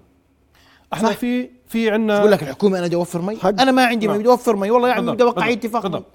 إحنا 0.93 1.09
صح. 1.09 1.15
في 1.15 1.49
في 1.67 1.91
عندنا 1.91 2.19
بقول 2.19 2.31
لك 2.31 2.43
الحكومة 2.43 2.77
أنا 2.77 2.87
بدي 2.87 2.95
أوفر 2.95 3.21
مي 3.21 3.37
حق. 3.37 3.61
أنا 3.61 3.71
ما 3.71 3.85
عندي 3.85 4.07
مي 4.07 4.13
نعم. 4.13 4.21
بدي 4.21 4.29
أوفر 4.29 4.55
مي 4.55 4.71
والله 4.71 4.87
يعني 4.87 5.11
بدي 5.11 5.23
أوقع 5.23 5.51
اتفاق. 5.51 5.81
بالضبط. 5.81 6.05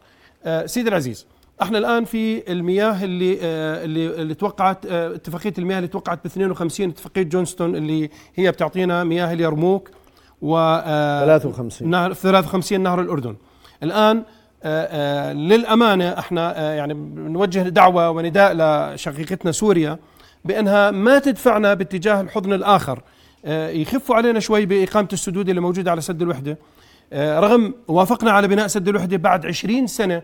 آه 0.44 0.66
سيدي 0.66 0.88
العزيز 0.88 1.26
إحنا 1.62 1.79
الآن 1.79 2.05
في 2.05 2.52
المياه 2.52 3.05
اللي 3.05 3.38
آه 3.43 3.85
اللي 3.85 4.07
اللي 4.07 4.35
توقعت 4.35 4.87
آه 4.87 5.14
اتفاقية 5.14 5.52
المياه 5.59 5.76
اللي 5.76 5.88
توقعت 5.88 6.19
ب 6.25 6.26
52 6.26 6.88
اتفاقية 6.88 7.23
جونستون 7.23 7.76
اللي 7.76 8.11
هي 8.35 8.50
بتعطينا 8.50 9.05
مياه 9.05 9.33
اليرموك 9.33 9.90
و 10.43 10.57
آه 10.59 11.21
53 11.38 11.88
نهر 11.90 12.12
53 12.14 12.81
نهر 12.81 13.00
الأردن. 13.00 13.37
الآن 13.83 14.23
آه 14.62 14.88
آه 14.90 15.33
للأمانة 15.33 16.09
إحنا 16.19 16.59
آه 16.59 16.73
يعني 16.75 16.95
بنوجه 16.95 17.61
دعوة 17.69 18.11
ونداء 18.11 18.52
لشقيقتنا 18.55 19.52
سوريا 19.52 19.99
بأنها 20.45 20.90
ما 20.90 21.19
تدفعنا 21.19 21.75
باتجاه 21.75 22.21
الحضن 22.21 22.52
الآخر. 22.52 23.02
آه 23.45 23.71
يخفوا 23.71 24.17
علينا 24.17 24.40
شوي 24.40 24.67
بإقامة 24.67 25.09
السدود 25.12 25.49
اللي 25.49 25.61
موجودة 25.61 25.90
على 25.90 26.00
سد 26.00 26.23
الوحدة. 26.23 26.59
آه 27.12 27.40
رغم 27.40 27.75
وافقنا 27.88 28.31
على 28.31 28.49
بناء 28.49 28.67
سد 28.67 28.88
الوحدة 28.88 29.17
بعد 29.17 29.47
20 29.47 29.87
سنة 29.87 30.23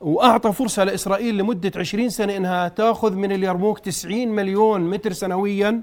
وأعطى 0.00 0.52
فرصة 0.52 0.84
لإسرائيل 0.84 1.38
لمدة 1.38 1.72
20 1.76 2.08
سنة 2.10 2.36
إنها 2.36 2.68
تأخذ 2.68 3.12
من 3.14 3.32
اليرموك 3.32 3.78
90 3.78 4.28
مليون 4.28 4.80
متر 4.80 5.12
سنويا. 5.12 5.80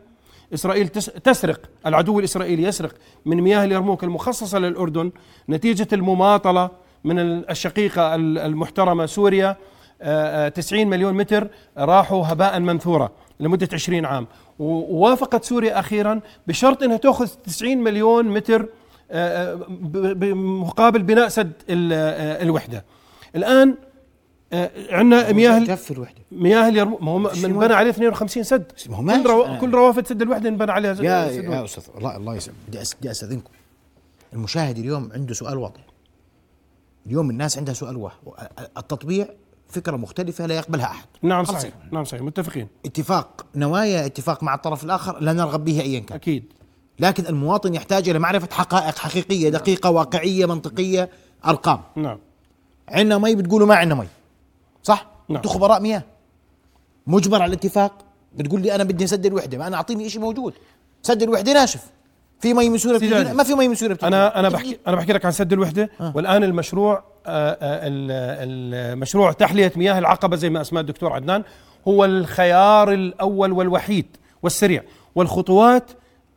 إسرائيل 0.53 0.88
تس- 0.88 1.05
تسرق 1.24 1.60
العدو 1.86 2.20
الإسرائيلي 2.20 2.63
يسرق 2.63 2.93
من 3.25 3.41
مياه 3.41 3.63
اليرموك 3.65 4.03
المخصصة 4.03 4.60
للأردن 4.60 5.12
نتيجة 5.50 5.88
المماطلة 5.93 6.70
من 7.03 7.20
ال- 7.20 7.50
الشقيقة 7.50 8.15
ال- 8.15 8.38
المحترمة 8.38 9.05
سوريا. 9.05 9.55
آه، 10.01 10.46
آه، 10.46 10.50
90 10.50 10.88
مليون 10.88 11.13
متر 11.13 11.48
راحوا 11.77 12.24
هباء 12.27 12.60
منثورا 12.60 13.10
لمدة 13.39 13.70
20 13.74 14.05
عام. 14.05 14.27
ووافقت 14.60 15.43
سوريا 15.43 15.79
أخيرا 15.79 16.20
بشرط 16.48 16.84
إنها 16.84 16.98
تأخذ 16.98 17.27
90 17.27 17.77
مليون 17.77 18.25
متر 18.25 18.70
آه، 19.12 19.53
آه، 19.53 19.60
بمقابل 20.13 21.03
بناء 21.03 21.27
سد 21.27 21.51
ال- 21.70 21.93
آه، 21.93 22.43
الوحدة. 22.43 22.86
الآن 23.36 23.75
عندنا 24.90 25.32
مياه 25.32 25.60
كفي 25.66 25.92
الوحدة. 25.92 26.22
مياه 26.32 26.70
اليرموك 26.70 27.02
ما 27.02 27.12
هو 27.12 27.20
مش 27.20 27.38
من 27.38 27.46
الوحدة. 27.46 27.68
بنى 27.68 27.76
عليه 27.76 27.90
52 27.90 28.44
سد. 28.44 28.72
ما 28.90 28.98
هو 28.98 29.24
كل. 29.24 29.30
رو... 29.30 29.46
أنا- 29.46 29.62
كل 29.62 29.74
روافد 29.74 30.08
سد 30.08 30.22
الوحدة 30.22 30.50
انبنى 30.50 30.72
عليها 30.72 30.92
يا 30.92 30.96
سد 30.96 31.04
يا 31.44 31.64
أستاذ 31.66 31.84
الله 31.98 32.16
الله 32.18 32.36
يسلمك. 32.36 32.58
بدي 32.68 32.84
أس- 32.86 32.96
بدي 33.00 33.12
أستأذنكم. 33.12 33.50
المشاهد 34.34 34.78
اليوم 34.78 35.10
عنده 35.14 35.34
سؤال 35.34 35.58
واضح. 35.58 35.82
اليوم 37.08 37.30
الناس 37.30 37.58
عندها 37.58 37.74
سؤال 37.74 37.98
واحد 37.98 38.18
التطبيع 38.78 39.28
فكرة 39.70 39.96
مختلفة 39.98 40.46
لا 40.46 40.56
يقبلها 40.56 40.86
أحد. 40.86 41.06
نعم 41.22 41.44
خلص. 41.46 41.58
صحيح. 41.62 41.74
نعم 41.92 42.04
صحيح. 42.06 42.22
متفقين. 42.22 42.68
اتفاق 42.86 43.46
نوايا 43.56 44.06
اتفاق 44.06 44.44
مع 44.44 44.54
الطرف 44.56 44.84
الآخر 44.84 45.20
لا 45.20 45.34
نرغب 45.34 45.66
به 45.66 45.82
ايا 45.82 46.00
كان. 46.00 46.16
أكيد. 46.16 46.44
لكن 47.00 47.26
المواطن 47.26 47.74
يحتاج 47.76 48.10
إلى 48.10 48.20
معرفة 48.20 48.48
حقائق 48.52 48.98
حقيقية 48.98 49.50
دقيقة 49.50 49.90
واقعية 49.90 50.46
منطقية 50.46 51.10
أرقام. 51.46 51.80
نعم. 51.96 52.18
عندنا 52.90 53.18
مي 53.18 53.36
بتقولوا 53.36 53.68
ما 53.68 53.76
عندنا 53.76 53.96
مي. 54.00 54.08
صح؟ 54.84 55.08
نعم. 55.30 55.36
أنتوا 55.38 55.52
خبراء 55.52 55.82
مياه. 55.82 56.04
مجبر 57.08 57.42
على 57.42 57.50
الاتفاق. 57.50 57.92
بتقول 58.36 58.62
لي 58.62 58.75
أنا 58.75 58.84
بدي 58.84 59.04
سد 59.04 59.25
الوحدة 59.25 59.58
ما 59.58 59.68
أنا 59.68 59.75
أعطيني 59.78 60.10
شيء 60.10 60.22
موجود. 60.22 60.54
سد 61.04 61.24
الوحدة 61.24 61.54
ناشف. 61.54 61.84
في 62.40 62.54
مي 62.54 62.70
من 62.70 62.78
سوريا. 62.78 63.34
ما 63.34 63.44
في 63.44 63.54
مي 63.56 63.68
من 63.68 63.75
سوريا 63.75 63.98
أنا 64.04 64.40
أنا 64.40 64.50
بحكي 64.50 64.78
أنا 64.88 64.96
بحكي 64.96 65.13
لك 65.13 65.25
عن 65.25 65.32
سد 65.32 65.54
الوحدة 65.54 65.90
آه. 66.02 66.13
والآن 66.16 66.44
المشروع 66.44 67.04
آه، 67.25 67.52
آه، 67.52 67.88
ال- 67.88 68.92
المشروع 68.94 69.32
تحلية 69.32 69.72
مياه 69.75 70.00
العقبة 70.00 70.36
زي 70.36 70.50
ما 70.50 70.62
سماه 70.62 70.82
الدكتور 70.82 71.13
عدنان 71.13 71.44
هو 71.88 72.06
الخيار 72.06 72.94
الأول 72.94 73.52
والوحيد 73.52 74.06
والسريع. 74.44 74.84
والخطوات 75.16 75.92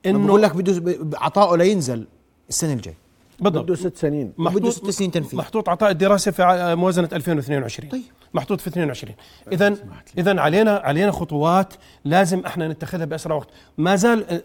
انه 0.06 0.26
بقول 0.26 0.42
لك 0.42 0.56
بده 0.56 1.18
عطائه 1.18 1.56
لينزل 1.56 2.06
السنة 2.48 2.72
الجاي. 2.72 2.94
بالضبط. 3.40 3.64
بده 3.64 3.74
ست 3.74 3.96
سنين. 3.96 4.32
بده 4.38 4.70
ست 4.70 4.90
سنين 4.90 5.10
تنفيذ. 5.10 5.38
محطوط 5.38 5.68
عطاء 5.68 5.90
الدراسة 5.90 6.30
في 6.30 6.74
موازنة 6.78 7.08
2022 7.12 7.88
طيب. 7.90 8.02
محطوط 8.36 8.60
في 8.60 8.68
22 8.68 9.14
اذا 9.52 9.76
اذا 10.18 10.40
علينا 10.40 10.76
علينا 10.84 11.10
خطوات 11.10 11.74
لازم 12.04 12.40
إحنا 12.46 12.68
نتخذها 12.68 13.04
بأسرع 13.04 13.36
وقت. 13.36 13.48
ما 13.78 13.96
زال 13.96 14.30
آه، 14.30 14.42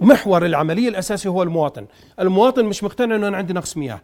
محور 0.00 0.46
العملية 0.46 0.88
الأساسي 0.88 1.28
هو 1.28 1.42
المواطن. 1.42 1.86
المواطن 2.20 2.64
مش 2.64 2.84
مقتنع 2.84 3.16
إنه 3.16 3.28
أنا 3.28 3.36
عندي 3.36 3.52
نقص 3.52 3.76
مياه. 3.76 4.00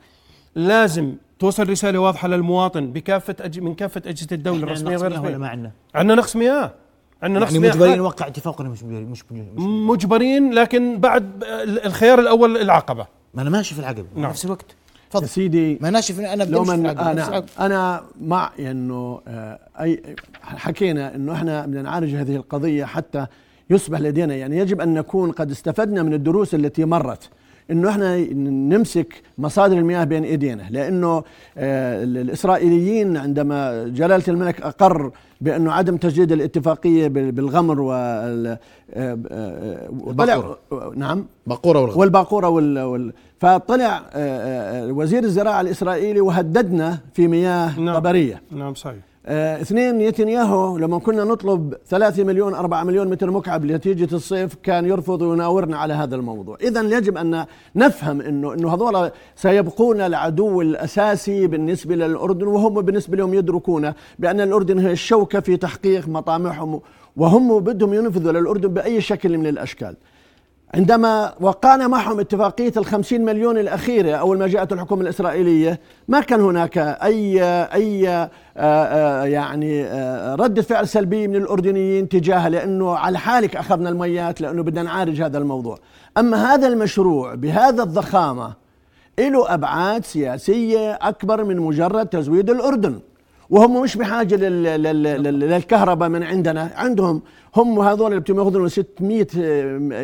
لازم 0.54 1.14
توصل 1.38 1.68
رسالة 1.68 1.98
واضحة 1.98 2.28
للمواطن 2.28 2.92
بكافة 2.92 3.36
أج... 3.40 3.60
من 3.60 3.74
كافة 3.74 4.02
أجهزة 4.06 4.28
الدولة 4.32 4.64
الرسمية 4.64 4.90
نقص 4.90 5.02
غير 5.02 5.10
مياه 5.10 5.20
ولا 5.20 5.38
ما 5.38 5.48
عندنا؟ 5.48 5.70
عندنا 5.94 6.14
نقص 6.14 6.36
مياه. 6.36 6.74
عندنا 7.22 7.40
نقص 7.40 7.52
يعني 7.52 7.62
مياه. 7.62 7.72
مجبرين. 7.72 7.98
نوقع 7.98 8.26
اتفاق 8.26 8.60
ولا 8.60 8.68
مش 8.68 8.82
مجبرين 8.82 9.10
مش 9.10 9.24
مجبرين 9.90 10.54
لكن 10.54 10.98
بعد 10.98 11.44
الخيار 11.86 12.18
الأول 12.20 12.56
العقبة. 12.56 13.06
ما 13.34 13.42
أنا 13.42 13.50
ماشي 13.50 13.74
في 13.74 13.80
العقب. 13.80 14.06
نعم. 14.14 14.30
نفس 14.30 14.44
الوقت. 14.44 14.76
تفضل. 15.20 15.28
سيدي 15.28 15.78
ما 15.80 15.88
أنا 15.88 16.42
لو 16.42 16.62
بدي 16.62 16.70
من 16.70 16.76
في 16.76 16.92
العقب 16.92 17.08
آه 17.08 17.12
نعم. 17.12 17.42
أنا 17.60 18.02
مع 18.20 18.50
إنه 18.58 19.20
آه 19.28 19.58
اي 19.80 20.02
حكينا 20.42 21.14
إنه 21.14 21.32
إحنا 21.32 21.66
بدنا 21.66 21.82
نعالج 21.82 22.14
هذه 22.14 22.36
القضية 22.36 22.84
حتى 22.84 23.26
يصبح 23.70 24.00
لدينا. 24.00 24.34
يعني 24.34 24.58
يجب 24.58 24.80
أن 24.80 24.94
نكون 24.94 25.32
قد 25.32 25.50
استفدنا 25.50 26.02
من 26.02 26.14
الدروس 26.14 26.54
التي 26.54 26.84
مرت. 26.84 27.28
إنه 27.72 27.88
إحنا 27.90 28.16
نمسك 28.34 29.22
مصادر 29.38 29.78
المياه 29.78 30.04
بين 30.04 30.24
إيدينا 30.24 30.62
لأنه 30.70 31.22
آه 31.58 32.04
الإسرائيليين 32.04 33.16
عندما 33.16 33.88
جلالة 33.88 34.24
الملك 34.28 34.60
أقر 34.62 35.10
بأنه 35.40 35.72
عدم 35.72 35.96
تجديد 35.96 36.32
الاتفاقية 36.32 37.08
بال- 37.08 37.32
بالغمر 37.32 37.80
وال 37.80 38.58
آه، 38.94 39.18
آه،. 39.30 40.92
نعم 40.96 41.24
بقوره 41.46 41.80
والغد 41.80 41.96
والباقورة 41.96 42.48
وال, 42.48 42.78
وال 42.78 43.12
فطلع 43.40 44.02
وزير 44.90 45.22
الزراعة 45.24 45.60
الإسرائيلي 45.60 46.20
وهددنا 46.20 46.98
في 47.14 47.28
مياه 47.28 47.80
نعم. 47.80 47.98
طبرية 47.98 48.42
نعم 48.50 48.74
صحيح 48.74 49.11
اثنين 49.26 49.98
نتنياهو 49.98 50.78
لما 50.78 50.98
كنا 50.98 51.24
نطلب 51.24 51.74
ثلاثة 51.86 52.24
مليون 52.24 52.54
أربعة 52.54 52.84
مليون 52.84 53.08
متر 53.08 53.30
مكعب 53.30 53.64
لنتيجة 53.64 54.14
الصيف 54.14 54.54
كان 54.62 54.86
يرفض 54.86 55.22
ويناورنا 55.22 55.76
على 55.76 55.94
هذا 55.94 56.16
الموضوع. 56.16 56.56
إذا 56.62 56.80
يجب 56.80 57.16
أن 57.16 57.46
نفهم 57.76 58.20
أنه 58.20 58.54
أنه 58.54 58.74
هذول 58.74 59.10
سيبقون 59.36 60.00
العدو 60.00 60.60
الأساسي 60.60 61.46
بالنسبة 61.46 61.94
للأردن 61.94 62.46
وهم 62.46 62.74
بالنسبة 62.74 63.16
لهم 63.16 63.34
يدركون 63.34 63.92
بأن 64.18 64.40
الأردن 64.40 64.78
هي 64.78 64.92
الشوكة 64.92 65.40
في 65.40 65.56
تحقيق 65.56 66.08
مطامعهم 66.08 66.80
وهم 67.16 67.60
بدهم 67.60 67.94
ينفذوا 67.94 68.32
للأردن 68.32 68.68
بأي 68.68 69.00
شكل 69.00 69.38
من 69.38 69.46
الأشكال. 69.46 69.96
عندما 70.74 71.34
وقعنا 71.40 71.88
معهم 71.88 72.20
اتفاقية 72.20 72.72
الخمسين 72.76 73.24
مليون 73.24 73.58
الأخيرة 73.58 74.16
أول 74.16 74.38
ما 74.38 74.46
جاءت 74.46 74.72
الحكومة 74.72 75.02
الإسرائيلية 75.02 75.80
ما 76.08 76.20
كان 76.20 76.40
هناك 76.40 76.78
أي 76.78 77.42
أي 77.74 78.08
آه، 78.08 78.30
آه، 78.56 79.24
يعني 79.24 79.84
آه، 79.84 80.34
ردة 80.34 80.62
فعل 80.62 80.88
سلبية 80.88 81.26
من 81.26 81.36
الأردنيين 81.36 82.08
تجاهها 82.08 82.48
لأنه 82.48 82.96
على 82.96 83.18
حالك 83.18 83.56
أخذنا 83.56 83.88
الميات 83.88 84.40
لأنه 84.40 84.62
بدنا 84.62 84.82
نعالج 84.82 85.22
هذا 85.22 85.38
الموضوع. 85.38 85.78
أما 86.18 86.54
هذا 86.54 86.68
المشروع 86.68 87.34
بهذا 87.34 87.82
الضخامة 87.82 88.52
له 89.18 89.54
أبعاد 89.54 90.04
سياسية 90.04 90.92
أكبر 90.92 91.44
من 91.44 91.56
مجرد 91.56 92.06
تزويد 92.06 92.50
الأردن. 92.50 93.00
وهم 93.50 93.82
مش 93.82 93.96
بحاجة 93.96 94.34
لل... 94.36 94.62
لل... 94.62 95.02
لل... 95.02 95.40
للكهرباء 95.40 96.08
من 96.08 96.22
عندنا. 96.22 96.70
عندهم 96.76 97.22
هم 97.56 97.80
هذول 97.80 98.12
اللي 98.12 98.24
ياخذوا 98.28 98.68
600 98.68 99.26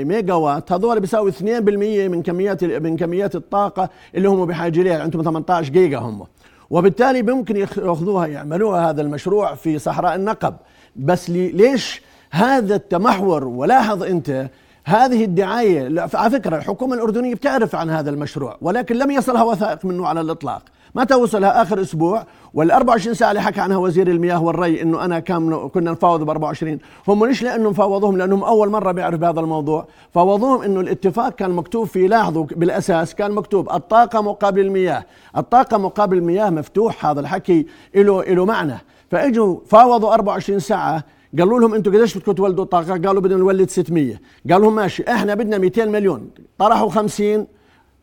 ميجا 0.04 0.34
وات 0.34 0.72
هذول 0.72 1.00
بيساوي 1.00 1.32
2% 1.32 1.42
من 1.42 2.22
كميات 2.22 2.64
من 2.64 2.96
كميات 2.96 3.34
الطاقة 3.36 3.88
اللي 4.14 4.28
هم 4.28 4.46
بحاجة 4.46 4.82
لها 4.82 5.02
عندهم 5.02 5.22
18 5.22 5.72
جيجا 5.72 5.98
هم. 5.98 6.26
وبالتالي 6.70 7.22
ممكن 7.22 7.56
ياخذوها 7.56 8.26
يعملوها 8.26 8.90
هذا 8.90 9.02
المشروع 9.02 9.54
في 9.54 9.78
صحراء 9.78 10.14
النقب. 10.14 10.54
بس 10.96 11.30
لي... 11.30 11.48
ليش 11.48 12.02
هذا 12.30 12.74
التمحور؟ 12.74 13.44
ولاحظ 13.44 14.02
أنت 14.02 14.48
هذه 14.84 15.24
الدعاية 15.24 15.88
لا، 15.88 16.08
على 16.14 16.30
فكرة 16.30 16.56
الحكومة 16.56 16.94
الأردنية 16.94 17.34
بتعرف 17.34 17.74
عن 17.74 17.90
هذا 17.90 18.10
المشروع 18.10 18.56
ولكن 18.60 18.96
لم 18.96 19.10
يصلها 19.10 19.42
وثائق 19.42 19.84
منه 19.84 20.06
على 20.06 20.20
الإطلاق. 20.20 20.62
متى 20.94 21.14
وصلها 21.14 21.62
آخر 21.62 21.80
أسبوع 21.80 22.26
وال 22.54 22.70
24 22.70 23.14
ساعة 23.14 23.30
اللي 23.30 23.42
حكى 23.42 23.60
عنها 23.60 23.76
وزير 23.76 24.08
المياه 24.08 24.42
والري 24.42 24.82
إنه 24.82 25.04
أنا 25.04 25.18
كان 25.18 25.68
كنا 25.68 25.90
نفاوض 25.90 26.22
ب 26.22 26.30
24 26.30 26.78
هم 27.08 27.18
مش 27.18 27.42
لأنه 27.42 27.70
مفاوضوهم 27.70 28.16
لأنهم 28.16 28.44
أول 28.44 28.68
مرة 28.68 28.92
بيعرف 28.92 29.20
بهذا 29.20 29.40
الموضوع. 29.40 29.86
فاوضوهم 30.14 30.62
إنه 30.62 30.80
الاتفاق 30.80 31.28
كان 31.28 31.50
مكتوب 31.50 31.86
فيه 31.86 32.08
لاحظوا 32.08 32.44
بالأساس 32.56 33.14
كان 33.14 33.32
مكتوب 33.32 33.70
الطاقة 33.70 34.20
مقابل 34.20 34.60
المياه. 34.60 35.04
الطاقة 35.36 35.78
مقابل 35.78 36.18
المياه 36.18 36.50
مفتوح 36.50 37.06
هذا 37.06 37.20
الحكي 37.20 37.66
له 37.94 38.22
له 38.22 38.44
معنى. 38.44 38.78
فإجوا 39.10 39.56
فاوضوا 39.66 40.14
24 40.14 40.58
ساعة 40.58 41.04
قالوا 41.38 41.60
لهم 41.60 41.74
أنتم 41.74 41.92
قديش 41.96 42.18
بدكم 42.18 42.32
تولدوا 42.32 42.64
طاقه؟ 42.64 42.90
قالوا 42.90 43.20
بدنا 43.22 43.36
نولد 43.36 43.70
600 43.70 44.20
قالوا 44.50 44.64
لهم 44.64 44.74
ماشي 44.74 45.04
إحنا 45.08 45.34
بدنا 45.34 45.58
200 45.58 45.84
مليون. 45.84 46.30
طرحوا 46.58 46.90
50 46.90 47.46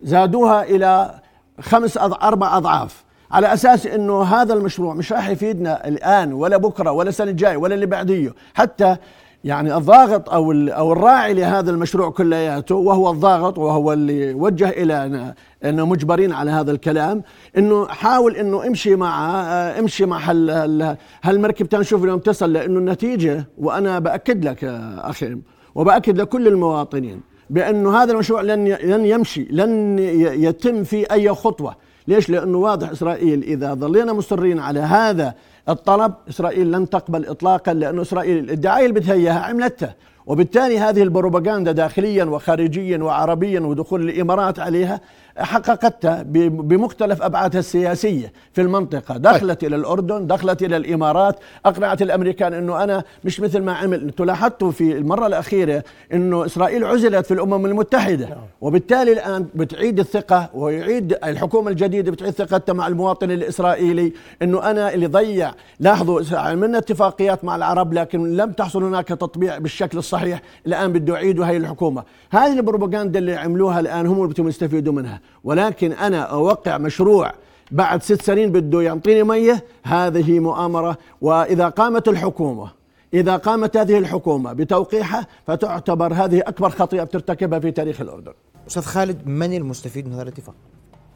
زادوها 0.02 0.63
إلى 0.63 1.19
خمس 1.62 1.98
أض... 1.98 2.13
أربع 2.13 2.58
أضعاف. 2.58 3.04
على 3.32 3.54
أساس 3.54 3.88
إنه 3.88 4.24
هذا 4.24 4.54
المشروع 4.54 4.94
مش 4.94 5.13
راح 5.13 5.30
يفيدنا 5.30 5.88
الآن 5.88 6.34
ولا 6.34 6.58
بكرة 6.58 6.91
ولا 6.91 7.10
السنة 7.10 7.32
الجاية 7.32 7.58
ولا 7.58 7.76
اللي 7.76 7.86
بعديه. 7.86 8.34
حتى 8.54 8.96
يعني 9.44 9.78
الضاغط 9.78 10.30
أو 10.30 10.52
أو 10.52 10.94
الراعي 10.94 11.34
لهذا 11.34 11.72
المشروع 11.72 12.10
كلياته 12.10 12.76
وهو 12.76 13.12
الضاغط 13.12 13.58
وهو 13.58 13.94
اللي 13.94 14.34
وجه 14.34 14.70
إلى 14.70 15.34
إنه 15.65 15.86
مجبرين 15.86 16.32
على 16.34 16.52
هذا 16.52 16.72
الكلام 16.72 17.24
إنه 17.58 17.88
حاول 17.88 18.36
إنه 18.36 18.68
امشي 18.68 18.96
مع 18.96 19.32
آه، 19.32 19.80
امشي 19.80 20.06
مع 20.06 20.18
هال 20.20 20.50
هال- 20.50 20.98
هالمركب. 21.24 21.70
تنشوف 21.70 22.04
اليوم 22.04 22.20
تصل 22.20 22.54
لأنه 22.54 22.80
النتيجة 22.80 23.48
وأنا 23.58 24.00
بأكد 24.00 24.46
لك 24.46 24.63
أخي 24.98 25.38
وبأكد 25.76 26.18
لكل 26.22 26.48
المواطنين. 26.48 27.22
بانه 27.49 27.97
هذا 28.03 28.12
المشروع 28.12 28.41
لن 28.41 28.67
لن 28.67 29.05
يمشي 29.05 29.47
لن 29.49 29.99
يتم 30.43 30.84
فيه 30.84 31.05
أي 31.12 31.29
خطوة. 31.29 31.75
ليش؟ 32.08 32.29
لأنه 32.29 32.58
واضح 32.58 32.89
إسرائيل 32.89 33.43
إذا 33.43 33.73
ظلينا 33.73 34.13
مصرين 34.13 34.60
على 34.60 34.79
هذا 34.79 35.34
الطلب 35.69 36.13
إسرائيل 36.29 36.71
لن 36.71 36.89
تقبل 36.89 37.25
اطلاقا 37.25 37.73
لأنه 37.73 38.01
إسرائيل 38.01 38.49
الدعاية 38.49 38.86
اللي 38.86 38.99
بتهيئها 38.99 39.39
عملتها. 39.39 39.95
وبالتالي 40.27 40.79
هذه 40.79 41.03
البروباغندا 41.03 41.71
داخليا 41.71 42.23
وخارجيا 42.23 42.97
وعربيا 42.97 43.60
ودخول 43.60 44.10
الإمارات 44.10 44.60
عليها 44.60 45.01
حققتها 45.38 46.24
بمختلف 46.50 47.21
أبعادها 47.21 47.60
السياسية 47.60 48.34
في 48.54 48.62
المنطقة. 48.62 49.17
دخلت 49.17 49.63
إلى 49.63 49.76
الأردن 49.76 50.28
دخلت 50.28 50.63
إلى 50.63 50.78
الإمارات. 50.78 51.36
أقنعت 51.65 52.02
الأمريكان 52.02 52.54
إنه 52.54 52.84
أنا 52.84 53.04
مش 53.24 53.39
مثل 53.39 53.62
ما 53.62 53.74
عمل 53.74 54.13
لاحظتوا 54.19 54.71
في 54.71 54.98
المرة 54.98 55.28
الأخيرة 55.28 55.84
إنه 56.13 56.45
إسرائيل 56.45 56.84
عزلت 56.84 57.26
في 57.26 57.34
الأمم 57.34 57.65
المتحدة. 57.65 58.38
وبالتالي 58.62 59.12
الآن 59.12 59.45
بتعيد 59.56 60.00
الثقة 60.00 60.50
ويعيد 60.54 61.17
الحكومة 61.24 61.71
الجديدة 61.71 62.12
بتعيد 62.12 62.34
ثقتها 62.34 62.74
مع 62.74 62.88
المواطن 62.88 63.32
الإسرائيلي. 63.32 64.13
إنه 64.41 64.71
أنا 64.71 64.93
اللي 64.93 65.08
ضيع. 65.08 65.52
لاحظوا 65.80 66.21
عملنا 66.32 66.78
اتفاقيات 66.78 67.45
مع 67.45 67.56
العرب 67.56 67.93
لكن 67.93 68.38
لم 68.38 68.52
تحصل 68.52 68.84
هناك 68.84 69.08
تطبيع 69.08 69.58
بالشكل 69.58 69.98
الصحيح. 69.98 70.41
الآن 70.67 70.93
بده 70.93 71.13
يعيدوا 71.13 71.45
هاي 71.45 71.58
الحكومة. 71.58 72.04
هذه 72.32 72.54
البروباغندا 72.54 73.19
اللي 73.19 73.36
عملوها 73.36 73.80
الآن 73.80 74.08
هم 74.08 74.21
اللي 74.21 74.34
بدهم 74.34 74.48
يستفيدوا 74.48 74.93
منها. 74.93 75.25
ولكن 75.44 75.92
أنا 75.92 76.22
أوقع 76.22 76.78
مشروع 76.78 77.32
بعد 77.72 78.04
ست 78.04 78.22
سنين 78.22 78.52
بده 78.52 78.82
يعطيني 78.82 79.24
مية 79.24 79.64
هذه 79.84 80.40
مؤامرة. 80.40 80.98
وإذا 81.22 81.70
قامت 81.70 82.08
الحكومة 82.08 82.72
إذا 83.14 83.36
قامت 83.38 83.78
هذه 83.78 83.98
الحكومة 83.98 84.54
بتوقيعها 84.54 85.28
فتعتبر 85.48 86.14
هذه 86.14 86.40
أكبر 86.40 86.70
خطيئة 86.70 87.04
بترتكبها 87.04 87.60
في 87.60 87.72
تاريخ 87.72 88.02
الأردن. 88.02 88.34
أستاذ 88.68 88.84
خالد 88.84 89.28
من 89.28 89.54
المستفيد 89.54 90.08
من 90.08 90.14
هذا 90.14 90.22
الاتفاق؟ 90.22 90.56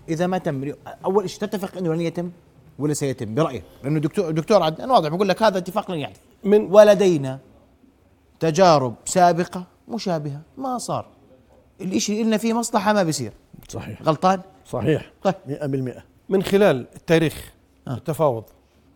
إذا 0.10 0.28
ما 0.28 0.38
تم 0.38 0.74
أول 1.06 1.30
شيء 1.30 1.40
تتفق 1.40 1.78
إنه 1.78 1.94
لن 1.94 2.02
يتم 2.02 2.32
ولا 2.80 2.94
سيتم؟ 2.94 3.36
برأيك؟ 3.36 3.64
لأنه 3.84 3.98
الدكتور 3.98 4.30
الدكتور 4.30 4.64
عدنان 4.64 4.92
واضح 4.92 5.10
بيقول 5.10 5.30
لك 5.30 5.44
هذا 5.44 5.58
اتفاق 5.58 5.92
لن 5.92 6.00
يحدث 6.00 6.20
من 6.44 6.68
ولدينا 6.72 7.40
تجارب 8.40 8.94
سابقة 9.06 9.64
مشابهة 9.88 10.42
ما 10.58 10.78
صار. 10.78 11.06
الشيء 11.82 12.22
اللي 12.22 12.38
فيه 12.38 12.54
مصلحة 12.54 12.94
ما 12.94 13.04
بيصير. 13.04 13.32
صحيح. 13.70 14.02
غلطان؟ 14.04 14.42
صحيح. 14.66 15.12
طيب. 15.24 15.36
100% 15.98 16.02
من 16.30 16.44
خلال 16.44 16.86
التاريخ 16.96 17.54
آه. 17.88 17.94
التفاوض 17.94 18.44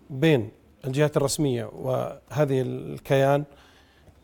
بين 0.10 0.50
الجهات 0.86 1.18
الرسمية 1.18 1.66
وهذه 1.66 2.62
الكيان 2.62 3.44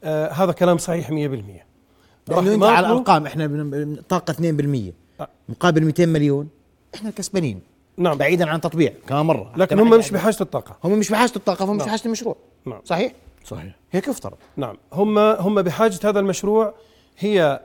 آه 0.04 0.30
هذا 0.32 0.52
كلام 0.52 0.78
صحيح 0.78 1.10
100% 1.10 1.12
راح 1.12 2.38
لأنه 2.38 2.54
أنت 2.54 2.64
على 2.64 2.88
يماطلوا- 2.88 2.92
ارقام 2.98 3.26
إحنا 3.26 3.48
بن- 3.48 3.96
طاقة 4.10 4.32
2% 4.32 4.94
آه. 5.22 5.28
مقابل 5.50 5.86
200 5.86 6.06
مليون. 6.06 6.50
إحنا 6.96 7.10
كسبانين. 7.12 7.62
نعم. 7.98 8.18
بعيدا 8.18 8.50
عن 8.50 8.62
تطبيع 8.62 8.94
كمان 9.08 9.26
مرة. 9.26 9.54
لكن 9.58 9.80
هم 9.80 9.90
مش 9.90 10.12
بحاجة 10.12 10.38
الطاقة. 10.42 10.78
هم 10.84 11.00
مش 11.00 11.10
بحاجة 11.10 11.32
الطاقة 11.36 11.66
هم 11.66 11.76
مش 11.76 11.80
نعم. 11.80 11.88
بحاجة 11.88 12.06
المشروع. 12.06 12.36
نعم. 12.66 12.82
صحيح؟ 12.86 13.14
صحيح. 13.46 13.76
هيك 13.92 14.08
يفترض. 14.08 14.38
نعم. 14.58 14.78
هم 14.94 15.18
هم 15.20 15.62
بحاجة 15.62 16.00
هذا 16.04 16.20
المشروع 16.20 16.74
هي 17.20 17.60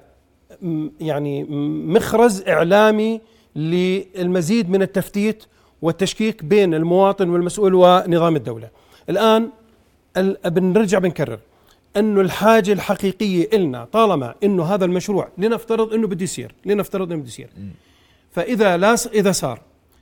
يعني 1.01 1.45
مخرز 1.95 2.43
إعلامي 2.49 3.21
للمزيد 3.57 4.71
من 4.71 4.83
التفتيت 4.83 5.45
والتشكيك 5.83 6.45
بين 6.45 6.75
المواطن 6.75 7.29
والمسؤول 7.29 7.75
ونظام 7.75 8.37
الدولة. 8.37 8.69
الآن 9.11 9.49
ال- 10.17 10.37
بنرجع 10.51 10.99
بنكرر 10.99 11.39
انه 11.97 12.21
الحاجة 12.21 12.73
الحقيقية 12.73 13.49
إلنا 13.53 13.85
طالما 13.85 14.35
إنه 14.45 14.65
هذا 14.65 14.85
المشروع 14.85 15.29
لنفترض 15.39 15.93
إنه 15.95 16.07
بده 16.07 16.23
يصير، 16.25 16.55
لنفترض 16.67 17.13
إنه 17.13 17.21
بده 17.21 17.29
يصير. 17.29 17.49
فإذا 18.33 18.77
لا 18.77 18.95
إذا 19.15 19.33
صار 19.33 19.61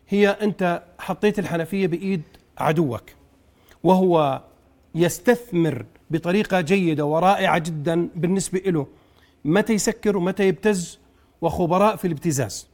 هي 0.09 0.29
أنت 0.29 0.83
حطيت 0.99 1.39
الحنفية 1.39 1.87
بإيد 1.87 2.23
عدوك 2.59 3.03
وهو 3.85 4.41
يستثمر 4.95 5.85
بطريقة 6.11 6.61
جيدة 6.61 7.05
ورائعة 7.05 7.59
جدا 7.59 8.09
بالنسبة 8.17 8.59
له 8.67 8.87
متى 9.45 9.73
يسكر 9.73 10.17
ومتى 10.17 10.49
يبتز 10.49 10.99
وخبراء 11.41 11.97
في 11.97 12.07
الابتزاز. 12.07 12.69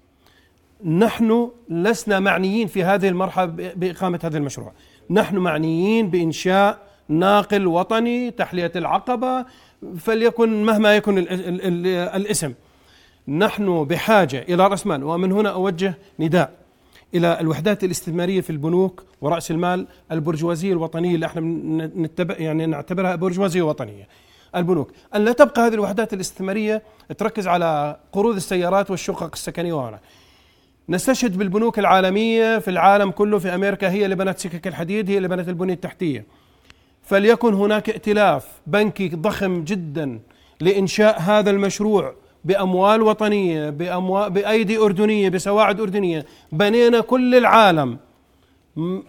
نحن 0.84 1.50
لسنا 1.68 2.20
معنيين 2.20 2.66
في 2.66 2.84
هذه 2.84 3.08
المرحلة 3.08 3.44
بإقامة 3.76 4.20
هذا 4.24 4.38
المشروع. 4.38 4.72
نحن 5.10 5.36
معنيين 5.36 6.10
بإنشاء 6.10 6.88
ناقل 7.08 7.66
وطني 7.66 8.30
تحلية 8.30 8.72
العقبة 8.76 9.46
فليكن 9.98 10.62
مهما 10.62 10.96
يكن 10.96 11.18
ال 11.18 11.30
ال 11.30 11.60
ال 11.60 11.86
الاسم. 11.86 12.54
نحن 13.28 13.84
بحاجة 13.84 14.44
إلى 14.48 14.66
رأس 14.66 14.86
مال 14.86 15.04
ومن 15.04 15.32
هنا 15.32 15.50
أوجه 15.50 15.94
نداء 16.18 16.52
إلى 17.14 17.40
الوحدات 17.40 17.84
الاستثمارية 17.84 18.40
في 18.40 18.50
البنوك 18.50 19.04
ورأس 19.20 19.50
المال 19.50 19.86
البرجوازية 20.12 20.72
الوطنية 20.72 21.14
اللي 21.14 21.26
إحنا 21.26 21.40
نتبع 21.96 22.34
يعني 22.38 22.66
نعتبرها 22.66 23.16
برجوازية 23.16 23.62
وطنية. 23.62 24.08
البنوك. 24.56 24.92
أن 25.14 25.24
لا 25.24 25.32
تبقى 25.32 25.66
هذه 25.66 25.74
الوحدات 25.74 26.12
الاستثمارية 26.12 26.82
تركز 27.18 27.48
على 27.48 27.96
قروض 28.12 28.36
السيارات 28.36 28.90
والشقق 28.90 29.30
السكنية 29.32 29.72
وهنا. 29.72 29.98
نستشهد 30.88 31.38
بالبنوك 31.38 31.78
العالمية 31.78 32.58
في 32.58 32.68
العالم 32.68 33.10
كله 33.10 33.38
في 33.38 33.54
أمريكا 33.54 33.90
هي 33.90 34.04
اللي 34.04 34.16
بنت 34.16 34.38
سكك 34.38 34.66
الحديد 34.66 35.10
هي 35.10 35.16
اللي 35.16 35.28
بنت 35.28 35.48
البنية 35.48 35.74
التحتية. 35.74 36.26
فليكن 37.02 37.54
هناك 37.54 37.90
ائتلاف 37.90 38.46
بنكي 38.66 39.08
ضخم 39.08 39.64
جدا 39.64 40.20
لإنشاء 40.60 41.20
هذا 41.20 41.50
المشروع 41.50 42.14
بأموال 42.44 43.02
وطنية 43.02 43.70
بأموال 43.70 44.30
بأيدي 44.30 44.78
أردنية 44.78 45.28
بسواعد 45.28 45.80
أردنية. 45.80 46.26
بنينا 46.52 47.00
كل 47.00 47.34
العالم. 47.34 47.98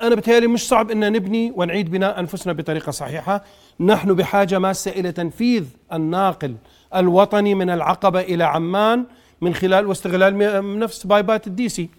أنا 0.02 0.16
بتهيألي 0.16 0.48
مش 0.48 0.68
صعب 0.68 0.92
أن 0.92 1.12
نبني 1.12 1.54
ونعيد 1.56 1.92
بناء 1.92 2.20
أنفسنا 2.20 2.54
بطريقة 2.54 2.92
صحيحة. 2.92 3.44
نحن 3.80 4.14
بحاجة 4.14 4.60
ماسة 4.60 4.92
إلى 4.92 5.12
تنفيذ 5.12 5.66
الناقل 5.94 6.56
الوطني 6.96 7.56
من 7.56 7.70
العقبة 7.70 8.20
إلى 8.20 8.44
عمان 8.44 9.06
من 9.42 9.54
خلال 9.54 9.88
واستغلال 9.88 10.80
نفس 10.80 11.08
بايبات 11.08 11.48
الديسي 11.48 11.90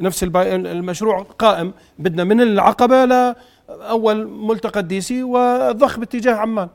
نفس 0.00 0.24
المشروع 0.34 1.22
قائم. 1.22 1.72
بدنا 1.98 2.24
من 2.24 2.40
العقبة 2.40 3.04
لأول 3.04 4.28
ملتقى 4.28 4.80
الديسي 4.80 5.22
وضخ 5.22 5.98
باتجاه 5.98 6.34
عمان. 6.34 6.68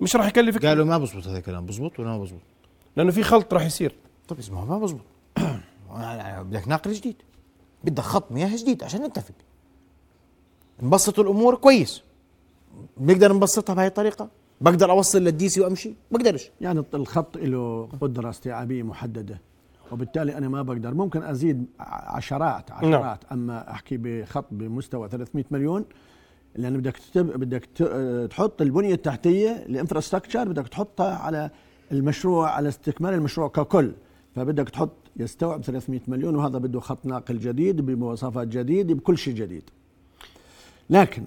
مش 0.00 0.16
راح 0.16 0.26
يكلفك 0.26 0.66
قالوا 0.66 0.84
ما 0.84 0.98
بزبط 0.98 1.26
هذا 1.26 1.38
الكلام. 1.38 1.66
بزبط 1.66 2.00
ولا 2.00 2.08
ما 2.08 2.18
بزبط؟ 2.18 2.40
لأنه 2.96 3.10
في 3.10 3.22
خلط 3.22 3.54
راح 3.54 3.64
يصير. 3.66 3.94
طب 4.28 4.38
اسمه 4.38 4.64
ما 4.64 4.78
بزبط. 4.78 5.04
بدك 6.50 6.68
ناقل 6.68 6.92
جديد. 6.92 7.16
بدك 7.84 8.02
خط 8.02 8.32
مياه 8.32 8.56
جديد 8.56 8.84
عشان 8.84 9.02
نتفق. 9.02 9.34
نبسط 10.82 11.18
الأمور 11.18 11.54
كويس. 11.54 12.02
بنقدر 12.96 13.32
نبسطها 13.32 13.74
بهي 13.74 13.86
الطريقة. 13.86 14.28
بقدر 14.60 14.90
أوصل 14.90 15.18
للديسي 15.18 15.60
وأمشي. 15.60 15.94
بقدرش. 16.10 16.50
يعني 16.60 16.84
الخط 16.94 17.36
له 17.36 17.88
قدرة 18.00 18.30
استيعابية 18.30 18.82
محددة. 18.82 19.40
وبالتالي 19.92 20.38
أنا 20.38 20.48
ما 20.48 20.62
بقدر. 20.62 20.94
ممكن 20.94 21.22
أزيد 21.22 21.66
عشرات 21.80 22.70
عشرات. 22.70 22.92
نعم. 22.92 23.16
أما 23.32 23.70
أحكي 23.70 23.96
بخط 23.96 24.46
بمستوى 24.50 25.08
300 25.08 25.44
مليون 25.50 25.84
لأن 26.56 26.78
بدك 26.78 26.96
بدك 27.16 27.64
تحط 28.30 28.62
البنية 28.62 28.94
التحتية 28.94 29.50
الانفراستراكشر 29.50 30.48
بدك 30.48 30.68
تحطها 30.68 31.14
على 31.16 31.50
المشروع 31.92 32.50
على 32.50 32.68
استكمال 32.68 33.14
المشروع 33.14 33.48
ككل. 33.48 33.92
فبدك 34.34 34.68
تحط 34.68 34.92
يستوعب 35.16 35.62
300 35.62 36.00
مليون 36.08 36.36
وهذا 36.36 36.58
بده 36.58 36.80
خط 36.80 37.06
ناقل 37.06 37.38
جديد 37.38 37.80
بمواصفات 37.80 38.48
جديدة 38.48 38.94
بكل 38.94 39.18
شيء 39.18 39.34
جديد. 39.34 39.70
لكن 40.90 41.26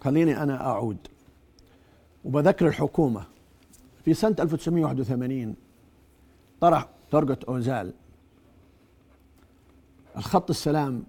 خليني 0.00 0.42
أنا 0.42 0.66
أعود. 0.66 0.96
وبذكر 2.24 2.66
الحكومة. 2.66 3.24
في 4.04 4.14
سنة 4.14 4.36
1981 4.40 5.54
طرح 6.60 6.88
ترجت 7.10 7.44
أوزال. 7.44 7.92
الخط 10.16 10.50
السلام 10.50 11.04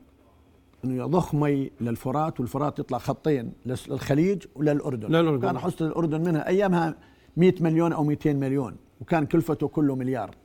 إنه 0.86 1.04
يضخ 1.04 1.36
مي 1.36 1.72
للفرات 1.82 2.40
والفرات 2.40 2.80
يطلع 2.80 2.98
خطين 2.98 3.54
للخليج 3.66 4.46
وللأردن. 4.56 5.10
للأردن. 5.10 5.42
كان 5.48 5.60
حصة 5.60 5.88
الأردن 5.88 6.22
منها 6.22 6.48
أيامها 6.48 6.96
100 7.38 7.54
مليون 7.60 7.94
أو 7.94 8.04
200 8.04 8.34
مليون 8.34 8.76
وكان 9.02 9.26
كلفته 9.26 9.68
كله 9.68 9.96
مليار. 9.96 10.36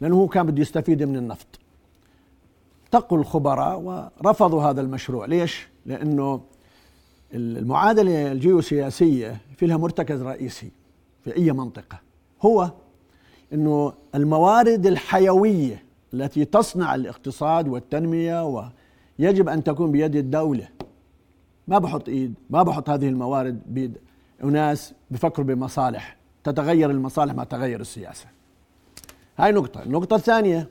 لأنه 0.00 0.16
هو 0.16 0.28
كان 0.28 0.46
بده 0.46 0.62
يستفيد 0.62 1.02
من 1.02 1.16
النفط. 1.16 1.58
تقوا 2.90 3.18
الخبراء 3.18 3.80
ورفضوا 3.80 4.62
هذا 4.62 4.80
المشروع. 4.80 5.26
ليش؟ 5.26 5.68
لأنه 5.86 6.40
المعادلة 7.34 8.32
الجيوسياسية 8.32 9.36
في 9.56 9.66
لها 9.66 9.76
مرتكز 9.76 10.22
رئيسي 10.22 10.70
في 11.24 11.36
أي 11.36 11.52
منطقة. 11.52 12.00
هو 12.42 12.70
إنه 13.52 13.92
الموارد 14.14 14.86
الحيوية 14.86 15.84
التي 16.14 16.44
تصنع 16.44 16.94
الاقتصاد 16.94 17.68
والتنمية 17.68 18.44
ويجب 19.18 19.48
أن 19.48 19.64
تكون 19.64 19.92
بيد 19.92 20.16
الدولة. 20.16 20.68
ما 21.68 21.78
بحط 21.78 22.08
إيد 22.08 22.34
ما 22.50 22.62
بحط 22.62 22.90
هذه 22.90 23.08
الموارد 23.08 23.62
بيد 23.66 23.98
أناس 24.44 24.94
بفكروا 25.10 25.46
بمصالح 25.46 26.16
تتغير 26.44 26.90
المصالح 26.90 27.34
مع 27.34 27.44
تغير 27.44 27.80
السياسة. 27.80 28.26
هاي 29.38 29.52
نقطة. 29.52 29.82
النقطة 29.82 30.16
الثانية 30.16 30.68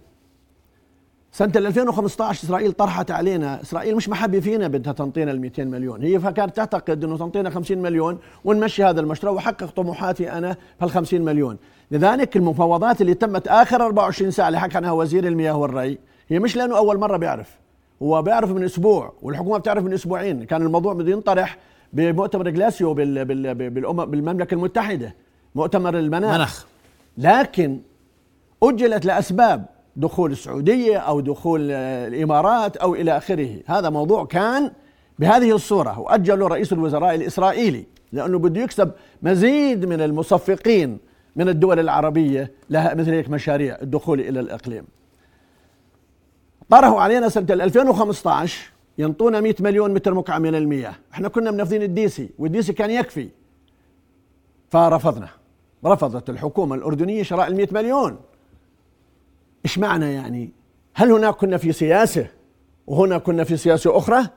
سنة 1.32 1.52
2015 1.56 2.44
إسرائيل 2.44 2.72
طرحت 2.72 3.12
علينا 3.12 3.62
إسرائيل 3.62 3.96
مش 3.96 4.10
محبة 4.10 4.39
فينا 4.39 4.68
بدها 4.68 4.94
تنطينا 4.94 5.32
ال 5.32 5.42
200 5.42 5.63
مليون 5.63 6.02
هي 6.04 6.20
فكانت 6.20 6.56
تعتقد 6.56 7.04
أنه 7.04 7.18
تنطينا 7.18 7.50
50 7.50 7.78
مليون 7.78 8.18
ونمشي 8.46 8.84
هذا 8.84 9.02
المشروع 9.02 9.34
وحقق 9.34 9.70
طموحاتي 9.70 10.32
أنا 10.32 10.56
بهال 10.80 10.92
50 10.92 11.22
مليون. 11.22 11.58
لذلك 11.92 12.38
المفاوضات 12.38 13.02
اللي 13.02 13.13
تمت 13.13 13.48
آخر 13.48 13.86
24 13.86 14.32
ساعة 14.32 14.48
اللي 14.48 14.60
حكى 14.60 14.78
عنها 14.78 14.92
وزير 14.92 15.28
المياه 15.28 15.58
والري 15.58 15.98
هي 16.30 16.39
مش 16.39 16.56
لأنه 16.56 16.78
أول 16.78 17.00
مرة 17.00 17.18
بيعرف 17.18 17.58
هو 18.04 18.22
بيعرف 18.22 18.50
من 18.52 18.63
أسبوع 18.63 19.13
والحكومة 19.22 19.58
بتعرف 19.58 19.84
من 19.84 19.94
أسبوعين 19.94 20.44
كان 20.44 20.62
الموضوع 20.62 20.94
بده 20.94 21.12
ينطرح 21.12 21.58
بمؤتمر 21.94 22.50
جلاسيو 22.50 22.94
بال 22.94 23.26
بال 23.26 23.70
بالأمم 23.70 24.06
بالمملكة 24.06 24.54
المتحدة 24.54 25.15
مؤتمر 25.56 26.00
المناخ. 26.00 26.36
مناخ. 26.36 26.65
لكن 27.18 27.80
أجلت 28.63 29.06
لأسباب 29.06 29.65
دخول 29.99 30.31
السعودية 30.31 30.97
أو 30.97 31.19
دخول 31.19 31.71
الإمارات 31.71 32.77
أو 32.77 32.95
إلى 32.95 33.17
آخره. 33.17 33.59
هذا 33.65 33.89
موضوع 33.89 34.25
كان 34.25 34.71
بهذه 35.19 35.55
الصورة 35.55 35.99
وأجله 35.99 36.47
رئيس 36.47 36.73
الوزراء 36.73 37.15
الإسرائيلي 37.15 37.85
لأنه 38.12 38.39
بده 38.39 38.62
يكسب 38.62 38.91
مزيد 39.21 39.85
من 39.85 40.01
المصفقين 40.01 40.97
من 41.35 41.49
الدول 41.49 41.79
العربية 41.79 42.51
لها 42.69 42.93
مثل 42.93 43.12
هيك 43.12 43.29
مشاريع 43.29 43.77
الدخول 43.81 44.19
إلى 44.19 44.39
الإقليم. 44.39 44.83
طرحوا 46.69 47.01
علينا 47.01 47.29
سنة 47.29 47.47
2015 47.49 48.71
ينطونا 48.97 49.41
100 49.41 49.55
مليون 49.59 49.93
متر 49.93 50.13
مكعب 50.13 50.41
من 50.41 50.55
المياه. 50.55 50.93
إحنا 51.13 51.27
كنا 51.27 51.51
منفذين 51.51 51.81
الديسي 51.81 52.29
والديسي 52.39 52.73
كان 52.73 52.91
يكفي. 52.91 53.29
فرفضنا. 54.69 55.29
رفضت 55.85 56.29
الحكومة 56.29 56.75
الأردنية 56.75 57.23
شراء 57.23 57.47
ال 57.47 57.55
100 57.55 57.67
مليون. 57.71 58.17
إيش 59.65 59.80
معنى 59.80 60.13
يعني؟ 60.13 60.52
هل 60.93 61.12
هناك 61.12 61.36
كنا 61.36 61.58
في 61.58 61.72
سياسة 61.72 62.28
وهنا 62.88 63.17
كنا 63.17 63.43
في 63.43 63.58
سياسة 63.58 63.98
أخرى؟ 63.98 64.28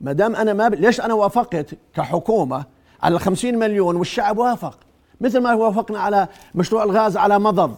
ما 0.00 0.12
دام 0.12 0.36
أنا 0.36 0.52
ما 0.52 0.68
ب... 0.68 0.74
ليش 0.74 1.00
أنا 1.00 1.14
وافقت 1.14 1.74
كحكومة 1.94 2.64
على 3.02 3.18
50 3.18 3.54
مليون 3.58 3.96
والشعب 3.96 4.38
وافق؟ 4.38 4.78
مثل 5.20 5.40
ما 5.40 5.54
وافقنا 5.54 5.98
على 5.98 6.28
مشروع 6.54 6.84
الغاز 6.84 7.16
على 7.16 7.38
مضض. 7.38 7.76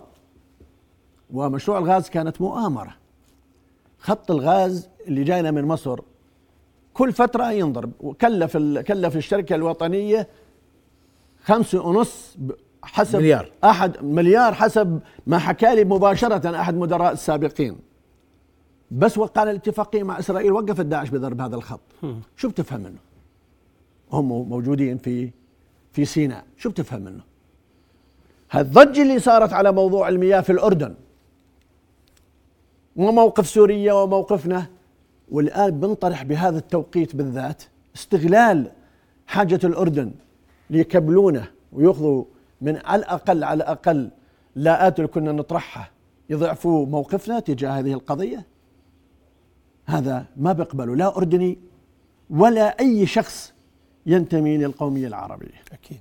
ومشروع 1.32 1.78
الغاز 1.78 2.08
كانت 2.08 2.40
مؤامرة. 2.40 2.94
خط 3.98 4.30
الغاز 4.30 4.88
اللي 5.06 5.24
جاينا 5.24 5.50
من 5.50 5.64
مصر 5.64 6.00
كل 6.94 7.12
فترة 7.12 7.52
ينضرب. 7.52 7.92
وكلف 8.00 8.56
كلف 8.56 9.16
الشركة 9.16 9.54
الوطنية 9.54 10.28
خمسة 11.44 11.86
ونص 11.86 12.36
حسب 12.82 13.18
مليار. 13.18 13.50
احد 13.64 14.04
مليار 14.04 14.54
حسب 14.54 15.00
ما 15.26 15.38
حكى 15.38 15.74
لي 15.74 15.84
مباشرة 15.84 16.60
أحد 16.60 16.74
مدراء 16.74 17.12
السابقين. 17.12 17.76
بس 18.90 19.18
وقع 19.18 19.42
الاتفاقية 19.42 20.02
مع 20.02 20.18
إسرائيل 20.18 20.52
وقفت 20.52 20.86
داعش 20.86 21.08
بضرب 21.08 21.40
هذا 21.40 21.56
الخط. 21.56 21.80
شو 22.36 22.48
بتفهم 22.48 22.80
منه؟ 22.80 22.98
هم 24.12 24.48
موجودين 24.48 24.98
في 24.98 25.30
في 25.92 26.04
سيناء. 26.04 26.44
شو 26.56 26.70
بتفهم 26.70 27.02
منه؟ 27.02 27.22
هالضجة 28.50 29.02
اللي 29.02 29.18
صارت 29.18 29.52
على 29.52 29.72
موضوع 29.72 30.08
المياه 30.08 30.40
في 30.40 30.52
الأردن 30.52 30.94
وموقف 32.96 33.48
سوريا 33.48 33.92
وموقفنا 33.92 34.66
والآن 35.30 35.80
بنطرح 35.80 36.22
بهذا 36.22 36.58
التوقيت 36.58 37.16
بالذات 37.16 37.62
استغلال 37.96 38.70
حاجة 39.26 39.60
الأردن 39.64 40.12
ليكبلونه 40.70 41.48
ويأخذوا 41.72 42.24
من 42.62 42.80
على 42.84 43.00
الأقل 43.00 43.44
على 43.44 43.56
الأقل 43.56 44.10
لاءات 44.56 44.98
اللي 44.98 45.08
كنا 45.08 45.32
نطرحها 45.32 45.90
يضعفوا 46.30 46.86
موقفنا 46.86 47.40
تجاه 47.40 47.70
هذه 47.70 47.92
القضية؟ 47.92 48.46
هذا 49.86 50.24
ما 50.36 50.52
بقبله 50.52 50.96
لا 50.96 51.16
أردني 51.16 51.58
ولا 52.30 52.80
أي 52.80 53.06
شخص 53.06 53.52
ينتمي 54.06 54.56
للقومية 54.56 55.06
العربية. 55.06 55.62
أكيد. 55.72 56.00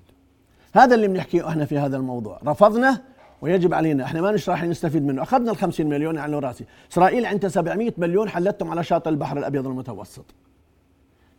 هذا 0.73 0.95
اللي 0.95 1.07
بنحكيه 1.07 1.49
إحنا 1.49 1.65
في 1.65 1.77
هذا 1.77 1.97
الموضوع. 1.97 2.39
رفضنا 2.45 3.01
ويجب 3.41 3.73
علينا 3.73 4.03
إحنا 4.03 4.21
ما 4.21 4.31
مش 4.31 4.49
راح 4.49 4.63
نستفيد 4.63 5.03
منه. 5.03 5.23
أخذنا 5.23 5.51
ال 5.51 5.57
50 5.57 5.87
مليون 5.87 6.17
على 6.17 6.39
رأسي. 6.39 6.65
إسرائيل 6.91 7.25
عندها 7.25 7.49
700 7.49 7.93
مليون 7.97 8.29
حلتهم 8.29 8.71
على 8.71 8.83
شاطئ 8.83 9.09
البحر 9.09 9.37
الأبيض 9.37 9.67
المتوسط. 9.67 10.25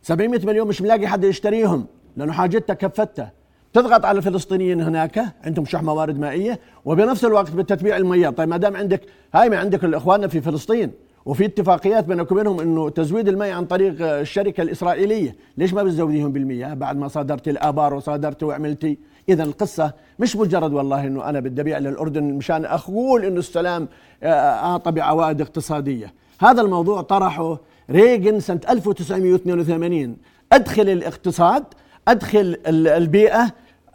700 0.01 0.45
مليون 0.45 0.67
مش 0.67 0.81
ملاقي 0.81 1.07
حد 1.07 1.23
يشتريهم 1.23 1.85
لأنه 2.17 2.33
حاجتها 2.33 2.73
كفتها. 2.73 3.31
تضغط 3.73 4.05
على 4.05 4.17
الفلسطينيين 4.17 4.81
هناك 4.81 5.25
عندهم 5.43 5.65
شح 5.65 5.83
موارد 5.83 6.19
مائية 6.19 6.59
وبنفس 6.85 7.25
الوقت 7.25 7.51
بالتتبيع 7.51 7.97
المياه. 7.97 8.29
طيب 8.29 8.49
ما 8.49 8.57
دام 8.57 8.75
عندك 8.75 9.01
هاي 9.33 9.49
ما 9.49 9.57
عندك 9.57 9.83
الاخواننا 9.83 10.27
في 10.27 10.41
فلسطين 10.41 10.91
وفي 11.25 11.45
اتفاقيات 11.45 12.05
بينك 12.05 12.31
وبينهم 12.31 12.59
إنه 12.59 12.89
تزويد 12.89 13.27
الماء 13.27 13.51
عن 13.51 13.65
طريق 13.65 13.95
الشركة 14.01 14.61
الإسرائيلية، 14.61 15.35
ليش 15.57 15.73
ما 15.73 15.83
بتزوديهم 15.83 16.31
بالمياه؟ 16.31 16.73
بعد 16.73 16.97
ما 16.97 17.07
صادرت 17.07 17.47
الآبار 17.47 17.93
وصادرت 17.93 18.43
وعملتي؟ 18.43 18.97
اذا 19.29 19.43
القصة 19.43 19.93
مش 20.19 20.35
مجرد 20.35 20.73
والله 20.73 21.07
إنه 21.07 21.29
أنا 21.29 21.39
بدي 21.39 21.61
أبيع 21.61 21.77
للأردن 21.77 22.23
مشان 22.23 22.65
أقول 22.65 23.25
إنه 23.25 23.39
السلام 23.39 23.87
أعطى 24.23 24.91
بعوائد 24.91 25.41
اقتصادية، 25.41 26.13
هذا 26.39 26.61
الموضوع 26.61 27.01
طرحه 27.01 27.59
ريغن 27.89 28.39
سنة 28.39 28.59
1982 28.69 30.17
أدخل 30.51 30.89
الاقتصاد 30.89 31.63
أدخل 32.07 32.57
البيئة 32.67 33.53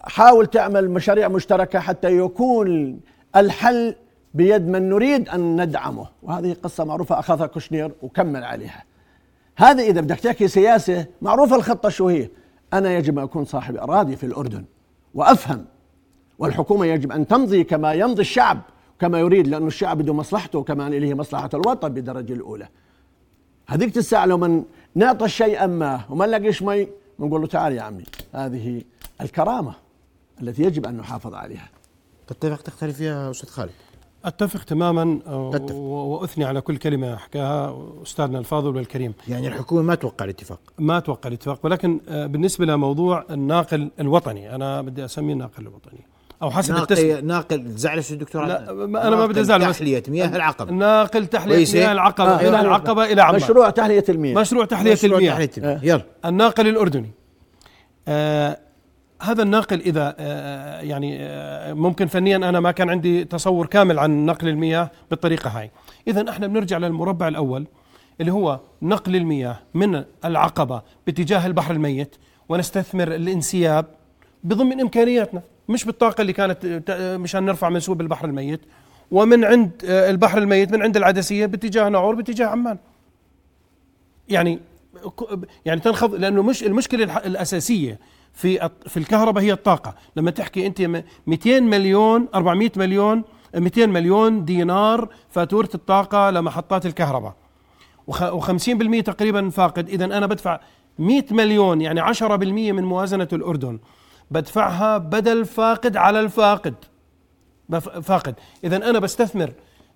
حاول 0.09 0.47
تعمل 0.47 0.91
مشاريع 0.91 1.29
مشتركة 1.29 1.79
حتى 1.79 2.19
يكون 2.19 3.01
الحل 3.37 3.95
بيد 4.35 4.69
من 4.69 4.89
نريد 4.89 5.29
أن 5.29 5.63
ندعمه. 5.63 6.07
وهذه 6.23 6.57
قصة 6.63 6.85
معروفة 6.85 7.19
اخذها 7.19 7.47
كوشنير 7.47 7.93
وكمل 8.03 8.45
عليها. 8.45 8.85
هذا 9.57 9.83
إذا 9.83 10.01
بدك 10.01 10.21
تحكي 10.21 10.49
سياسة 10.49 11.07
معروفة 11.23 11.57
الخطة 11.57 11.89
شو 11.89 12.09
هي؟ 12.09 12.29
أنا 12.73 12.97
يجب 12.97 13.19
أن 13.19 13.25
أكون 13.25 13.45
صاحب 13.45 13.77
أراضي 13.77 14.17
في 14.17 14.27
الأردن 14.27 14.65
وأفهم. 15.15 15.65
والحكومة 16.39 16.87
يجب 16.87 17.13
أن 17.13 17.27
تمضي 17.27 17.65
كما 17.65 17.93
يمضي 17.93 18.21
الشعب 18.21 18.61
كما 19.01 19.19
يريد 19.19 19.49
لأنه 19.49 19.67
الشعب 19.67 19.99
بده 19.99 20.15
مصلحته 20.15 20.63
كمان 20.63 20.95
اللي 20.95 21.09
هي 21.09 21.15
مصلحة 21.15 21.51
الوطن 21.55 21.89
بالدرجة 21.89 22.33
الأولى. 22.33 22.69
هذيك 23.67 23.97
الساعة 23.97 24.27
لو 24.27 24.39
من 24.39 24.65
نعطى 24.95 25.29
شيئا 25.29 25.67
ما 25.67 26.01
وما 26.11 26.27
نلاقيش 26.27 26.63
مي 26.63 26.89
بنقول 27.19 27.41
له 27.41 27.47
تعال 27.47 27.73
يا 27.73 27.83
عمي 27.83 28.05
هذه 28.35 28.83
الكرامة. 29.21 29.88
التي 30.43 30.63
يجب 30.63 30.87
أن 30.87 30.97
نحافظ 30.97 31.35
عليها. 31.35 31.69
تتفق 32.27 32.63
تختلف 32.63 32.97
فيها 32.97 33.31
أستاذ 33.31 33.49
خالد؟ 33.49 33.71
أتفق 34.25 34.63
تماما 34.65 35.21
وأثني 35.73 36.45
على 36.45 36.61
كل 36.61 36.77
كلمة 36.77 37.17
حكاها 37.17 37.77
أستاذنا 38.03 38.39
الفاضل 38.39 38.77
والكريم. 38.77 39.15
يعني 39.29 39.49
الحكومة 39.49 39.83
ما 39.83 39.95
توقع 39.95 40.25
الاتفاق. 40.25 40.61
ما 40.79 41.01
توقع 41.01 41.29
الاتفاق 41.29 41.61
ولكن 41.63 42.01
آه، 42.09 42.27
بالنسبة 42.27 42.67
لموضوع 42.67 43.25
الناقل 43.31 43.91
الوطني 44.01 44.55
أنا 44.55 44.83
بدي 44.83 45.05
أسميه 45.05 45.33
الناقل 45.33 45.63
الوطني 45.63 46.07
أو 46.43 46.51
حسب 46.51 46.75
ناقل 46.75 47.25
ناقل 47.27 47.69
زعلش 47.77 48.13
الدكتور 48.13 48.45
لا 48.45 48.71
أنا 48.71 49.11
ما 49.17 49.27
بدي 49.27 49.41
أزعل 49.41 49.61
تحلية 49.73 50.03
مياه 50.09 50.37
العقبة. 50.37 50.73
ناقل 50.73 51.27
تحلية 51.27 51.67
مياه 51.75 51.93
العقبة 51.93 52.31
آه 52.41 52.51
من 52.51 52.55
العقبة 52.55 53.05
إلى 53.05 53.23
عمان 53.23 53.37
مشروع 53.37 53.71
تحلية 53.71 54.05
المياه 54.09 54.35
مشروع 54.41 54.65
تحلية 54.65 54.93
مشروع 54.93 55.19
المياه 55.19 55.33
تحلية 55.33 55.51
المياه. 55.59 55.81
يلا. 55.83 56.03
الناقل 56.25 56.69
الأردني. 56.69 57.11
آه 58.09 58.59
هذا 59.23 59.43
الناقل 59.43 59.81
إذا 59.81 60.15
آه، 60.19 60.81
يعني 60.81 61.17
آه، 61.21 61.73
ممكن 61.73 62.07
فنيا 62.07 62.37
أنا 62.37 62.61
ما 62.61 62.71
كان 62.71 62.91
عندي 62.91 63.25
تصور 63.25 63.67
كامل 63.67 63.99
عن 63.99 64.27
نقل 64.27 64.49
المياه 64.49 64.91
بالطريقة 65.11 65.51
هاي. 65.51 65.71
اذا 66.09 66.31
إحنا 66.31 66.47
بنرجع 66.47 66.79
للمربع 66.79 67.29
الأول 67.29 67.67
اللي 68.21 68.33
هو 68.33 68.61
نقل 68.83 69.17
المياه 69.17 69.59
من 69.75 70.05
العقبة 70.25 70.83
باتجاه 71.07 71.47
البحر 71.47 71.75
الميت 71.75 72.17
ونستثمر 72.49 73.15
الانسياب 73.15 73.87
بضمن 74.45 74.81
إمكانياتنا 74.81 75.43
مش 75.69 75.85
بالطاقة 75.85 76.21
اللي 76.23 76.33
كانت 76.33 76.91
مشان 77.21 77.45
نرفع 77.45 77.69
منسوب 77.69 78.01
البحر 78.01 78.27
الميت 78.27 78.61
ومن 79.11 79.45
عند 79.45 79.71
آه، 79.85 80.11
البحر 80.11 80.39
الميت 80.39 80.73
من 80.73 80.83
عند 80.83 80.97
العدسية 80.97 81.47
باتجاه 81.47 81.89
ناعور 81.89 82.15
باتجاه 82.15 82.47
عمان. 82.47 82.79
يعني 84.29 84.61
يعني 85.65 85.81
تنخفض 85.81 86.15
لأنه 86.15 86.43
مش 86.43 86.63
المشكلة 86.65 87.19
الأساسية 87.19 87.99
في 88.39 88.71
في 88.87 88.97
الكهرباء 88.97 89.45
هي 89.45 89.53
الطاقة. 89.53 89.95
لما 90.17 90.31
تحكي 90.31 90.67
أنت 90.67 91.03
200 91.27 91.61
مليون 91.61 92.29
400 92.35 92.71
مليون 92.77 93.25
200 93.55 93.87
مليون 93.87 94.45
دينار 94.45 95.09
فاتورة 95.31 95.69
الطاقة 95.75 96.31
لمحطات 96.31 96.87
الكهرباء. 96.87 97.35
و50% 98.11 99.03
تقريبا 99.05 99.51
فاقد. 99.51 99.89
اذا 99.89 100.05
أنا 100.05 100.27
بدفع 100.27 100.61
100 100.99 101.25
مليون 101.31 101.81
يعني 101.81 102.01
10% 102.01 102.73
من 102.73 102.85
موازنة 102.85 103.29
الأردن 103.33 103.79
بدفعها 104.31 104.99
بدل 104.99 105.45
فاقد 105.45 105.97
على 105.97 106.21
الفاقد. 106.21 106.75
فاقد. 108.03 108.35
اذا 108.65 108.77
أنا 108.77 108.99
بستثمر 108.99 109.53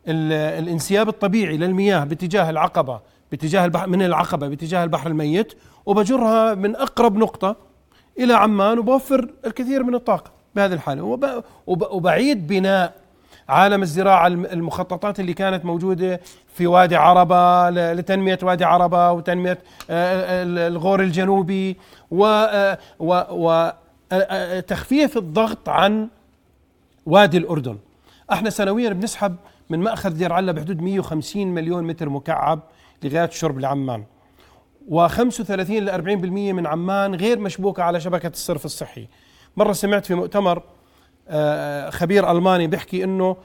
الانسياب 0.06 1.08
الطبيعي 1.08 1.56
للمياه 1.56 2.04
باتجاه 2.04 2.50
العقبة 2.50 3.00
باتجاه 3.30 3.64
البحر 3.64 3.86
من 3.88 4.02
العقبة 4.02 4.48
باتجاه 4.48 4.84
البحر 4.84 5.10
الميت 5.10 5.52
وبجرها 5.86 6.54
من 6.54 6.76
أقرب 6.76 7.16
نقطة 7.16 7.71
إلى 8.18 8.34
عمان 8.34 8.78
وبوفر 8.78 9.30
الكثير 9.46 9.82
من 9.82 9.94
الطاقة 9.94 10.30
بهذه 10.54 10.72
الحالة. 10.72 11.20
وبعيد 11.66 12.46
بناء 12.46 12.92
عالم 13.48 13.82
الزراعة 13.82 14.26
المخططات 14.26 15.20
اللي 15.20 15.34
كانت 15.34 15.64
موجودة 15.64 16.20
في 16.54 16.66
وادي 16.66 16.96
عربة 16.96 17.70
لتنمية 17.70 18.38
وادي 18.42 18.64
عربة 18.64 19.12
وتنمية 19.12 19.58
آه، 19.90 20.42
الغور 20.68 21.00
الجنوبي 21.00 21.76
وتخفيف 23.00 23.76
الضغط 25.16 25.68
عن 25.68 26.08
وادي 27.06 27.38
الأردن. 27.38 27.78
إحنا 28.32 28.50
سنويا 28.50 28.90
بنسحب 28.90 29.36
من 29.70 29.78
مأخذ 29.80 30.10
دير 30.10 30.32
علة 30.32 30.52
بحدود 30.52 30.82
150 30.82 31.46
مليون 31.46 31.84
متر 31.84 32.08
مكعب 32.08 32.60
لغاية 33.02 33.24
الشرب 33.24 33.60
لعمان 33.60 34.04
و35 34.90 35.70
ل 35.70 35.90
40% 35.90 36.24
من 36.26 36.66
عمان 36.66 37.14
غير 37.14 37.38
مشبوكة 37.38 37.82
على 37.82 38.00
شبكة 38.00 38.28
الصرف 38.28 38.64
الصحي. 38.64 39.08
مرة 39.56 39.72
سمعت 39.72 40.06
في 40.06 40.14
مؤتمر 40.14 40.62
آه، 41.28 41.90
خبير 41.90 42.30
ألماني 42.30 42.66
بيحكي 42.66 43.04
إنه 43.04 43.36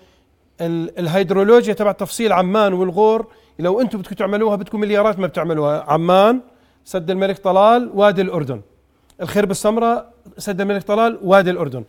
الهيدرولوجيا 0.61 1.73
تبع 1.73 1.91
تفصيل 1.91 2.33
عمان 2.33 2.73
والغور 2.73 3.27
لو 3.59 3.81
أنتم 3.81 3.99
بدكم 3.99 4.15
تعملوها 4.15 4.55
بدكم 4.55 4.79
مليارات 4.79 5.19
ما 5.19 5.27
بتعملوها 5.27 5.83
عمان 5.87 6.41
سد 6.85 7.11
الملك 7.11 7.37
طلال 7.37 7.91
وادي 7.93 8.21
الأردن 8.21 8.61
الخرب 9.21 9.51
السمراء 9.51 10.13
سد 10.37 10.61
الملك 10.61 10.83
طلال 10.83 11.19
وادي 11.23 11.49
الأردن 11.49 11.83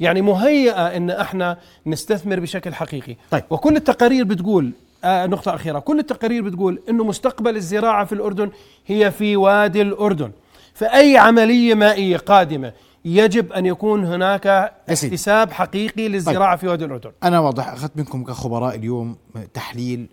يعني 0.00 0.22
مهيئة 0.22 0.96
إن 0.96 1.10
إحنا 1.10 1.58
نستثمر 1.86 2.40
بشكل 2.40 2.74
حقيقي 2.74 3.16
طيب. 3.30 3.44
وكل 3.50 3.76
التقارير 3.76 4.24
بتقول 4.24 4.72
آه 5.04 5.26
نقطة 5.26 5.54
أخيرة. 5.54 5.78
كل 5.78 5.98
التقارير 5.98 6.42
بتقول 6.42 6.82
أنه 6.88 7.04
مستقبل 7.04 7.56
الزراعة 7.56 8.04
في 8.04 8.12
الأردن 8.12 8.50
هي 8.86 9.10
في 9.10 9.36
وادي 9.36 9.82
الأردن. 9.82 10.32
فأي 10.74 11.18
عملية 11.18 11.74
مائية 11.74 12.16
قادمة 12.16 12.72
يجب 13.04 13.52
أن 13.52 13.66
يكون 13.66 14.04
هناك 14.04 14.46
اكتساب 14.88 15.50
حقيقي 15.52 16.08
للزراعة 16.08 16.50
طيب. 16.56 16.60
في 16.60 16.68
وادي 16.68 16.84
الأردن. 16.84 17.12
أنا 17.22 17.40
واضح 17.40 17.68
أخذت 17.68 17.96
منكم 17.96 18.24
كخبراء 18.24 18.74
اليوم 18.74 19.16
تحليل 19.54 20.06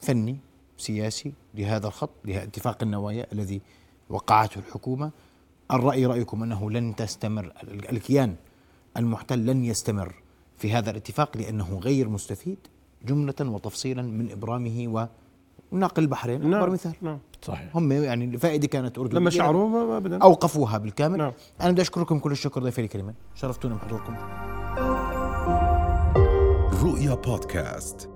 فني 0.00 0.36
سياسي 0.78 1.32
لهذا 1.54 1.86
الخط 1.86 2.10
لاتفاق 2.24 2.78
النوايا 2.82 3.26
الذي 3.32 3.60
وقعته 4.10 4.58
الحكومة. 4.58 5.10
الرأي 5.72 6.06
رأيكم 6.06 6.42
أنه 6.42 6.70
لن 6.70 6.96
تستمر 6.96 7.52
الكيان 7.92 8.34
المحتل 8.96 9.46
لن 9.46 9.64
يستمر 9.64 10.14
في 10.58 10.72
هذا 10.72 10.90
الاتفاق 10.90 11.36
لأنه 11.36 11.80
غير 11.82 12.08
مستفيد. 12.08 12.58
جملة 13.06 13.34
وتفصيلا 13.40 14.02
من 14.02 14.30
إبرامه 14.30 15.08
ونقل 15.72 16.02
البحرين 16.02 16.50
نعم 16.50 16.54
أكبر 16.54 16.70
مثال. 16.70 16.92
نعم. 17.02 17.18
صحيح. 17.42 17.76
هم 17.76 17.92
يعني 17.92 18.24
الفائدة 18.24 18.66
كانت 18.66 18.98
أردنية. 18.98 19.20
لما 19.20 19.30
شعروا 19.30 19.96
أبدا. 19.96 20.18
أوقفوها 20.22 20.78
بالكامل. 20.78 21.18
نعم. 21.18 21.32
أنا 21.60 21.70
بدي 21.70 21.82
أشكركم 21.82 22.18
كل 22.18 22.32
الشكر 22.32 22.62
ضيفي 22.62 22.80
الكريمين 22.80 23.14
شرفتونا 23.34 23.74
بحضوركم. 23.74 24.14
رؤيا 26.82 27.14
بودكاست. 27.14 28.11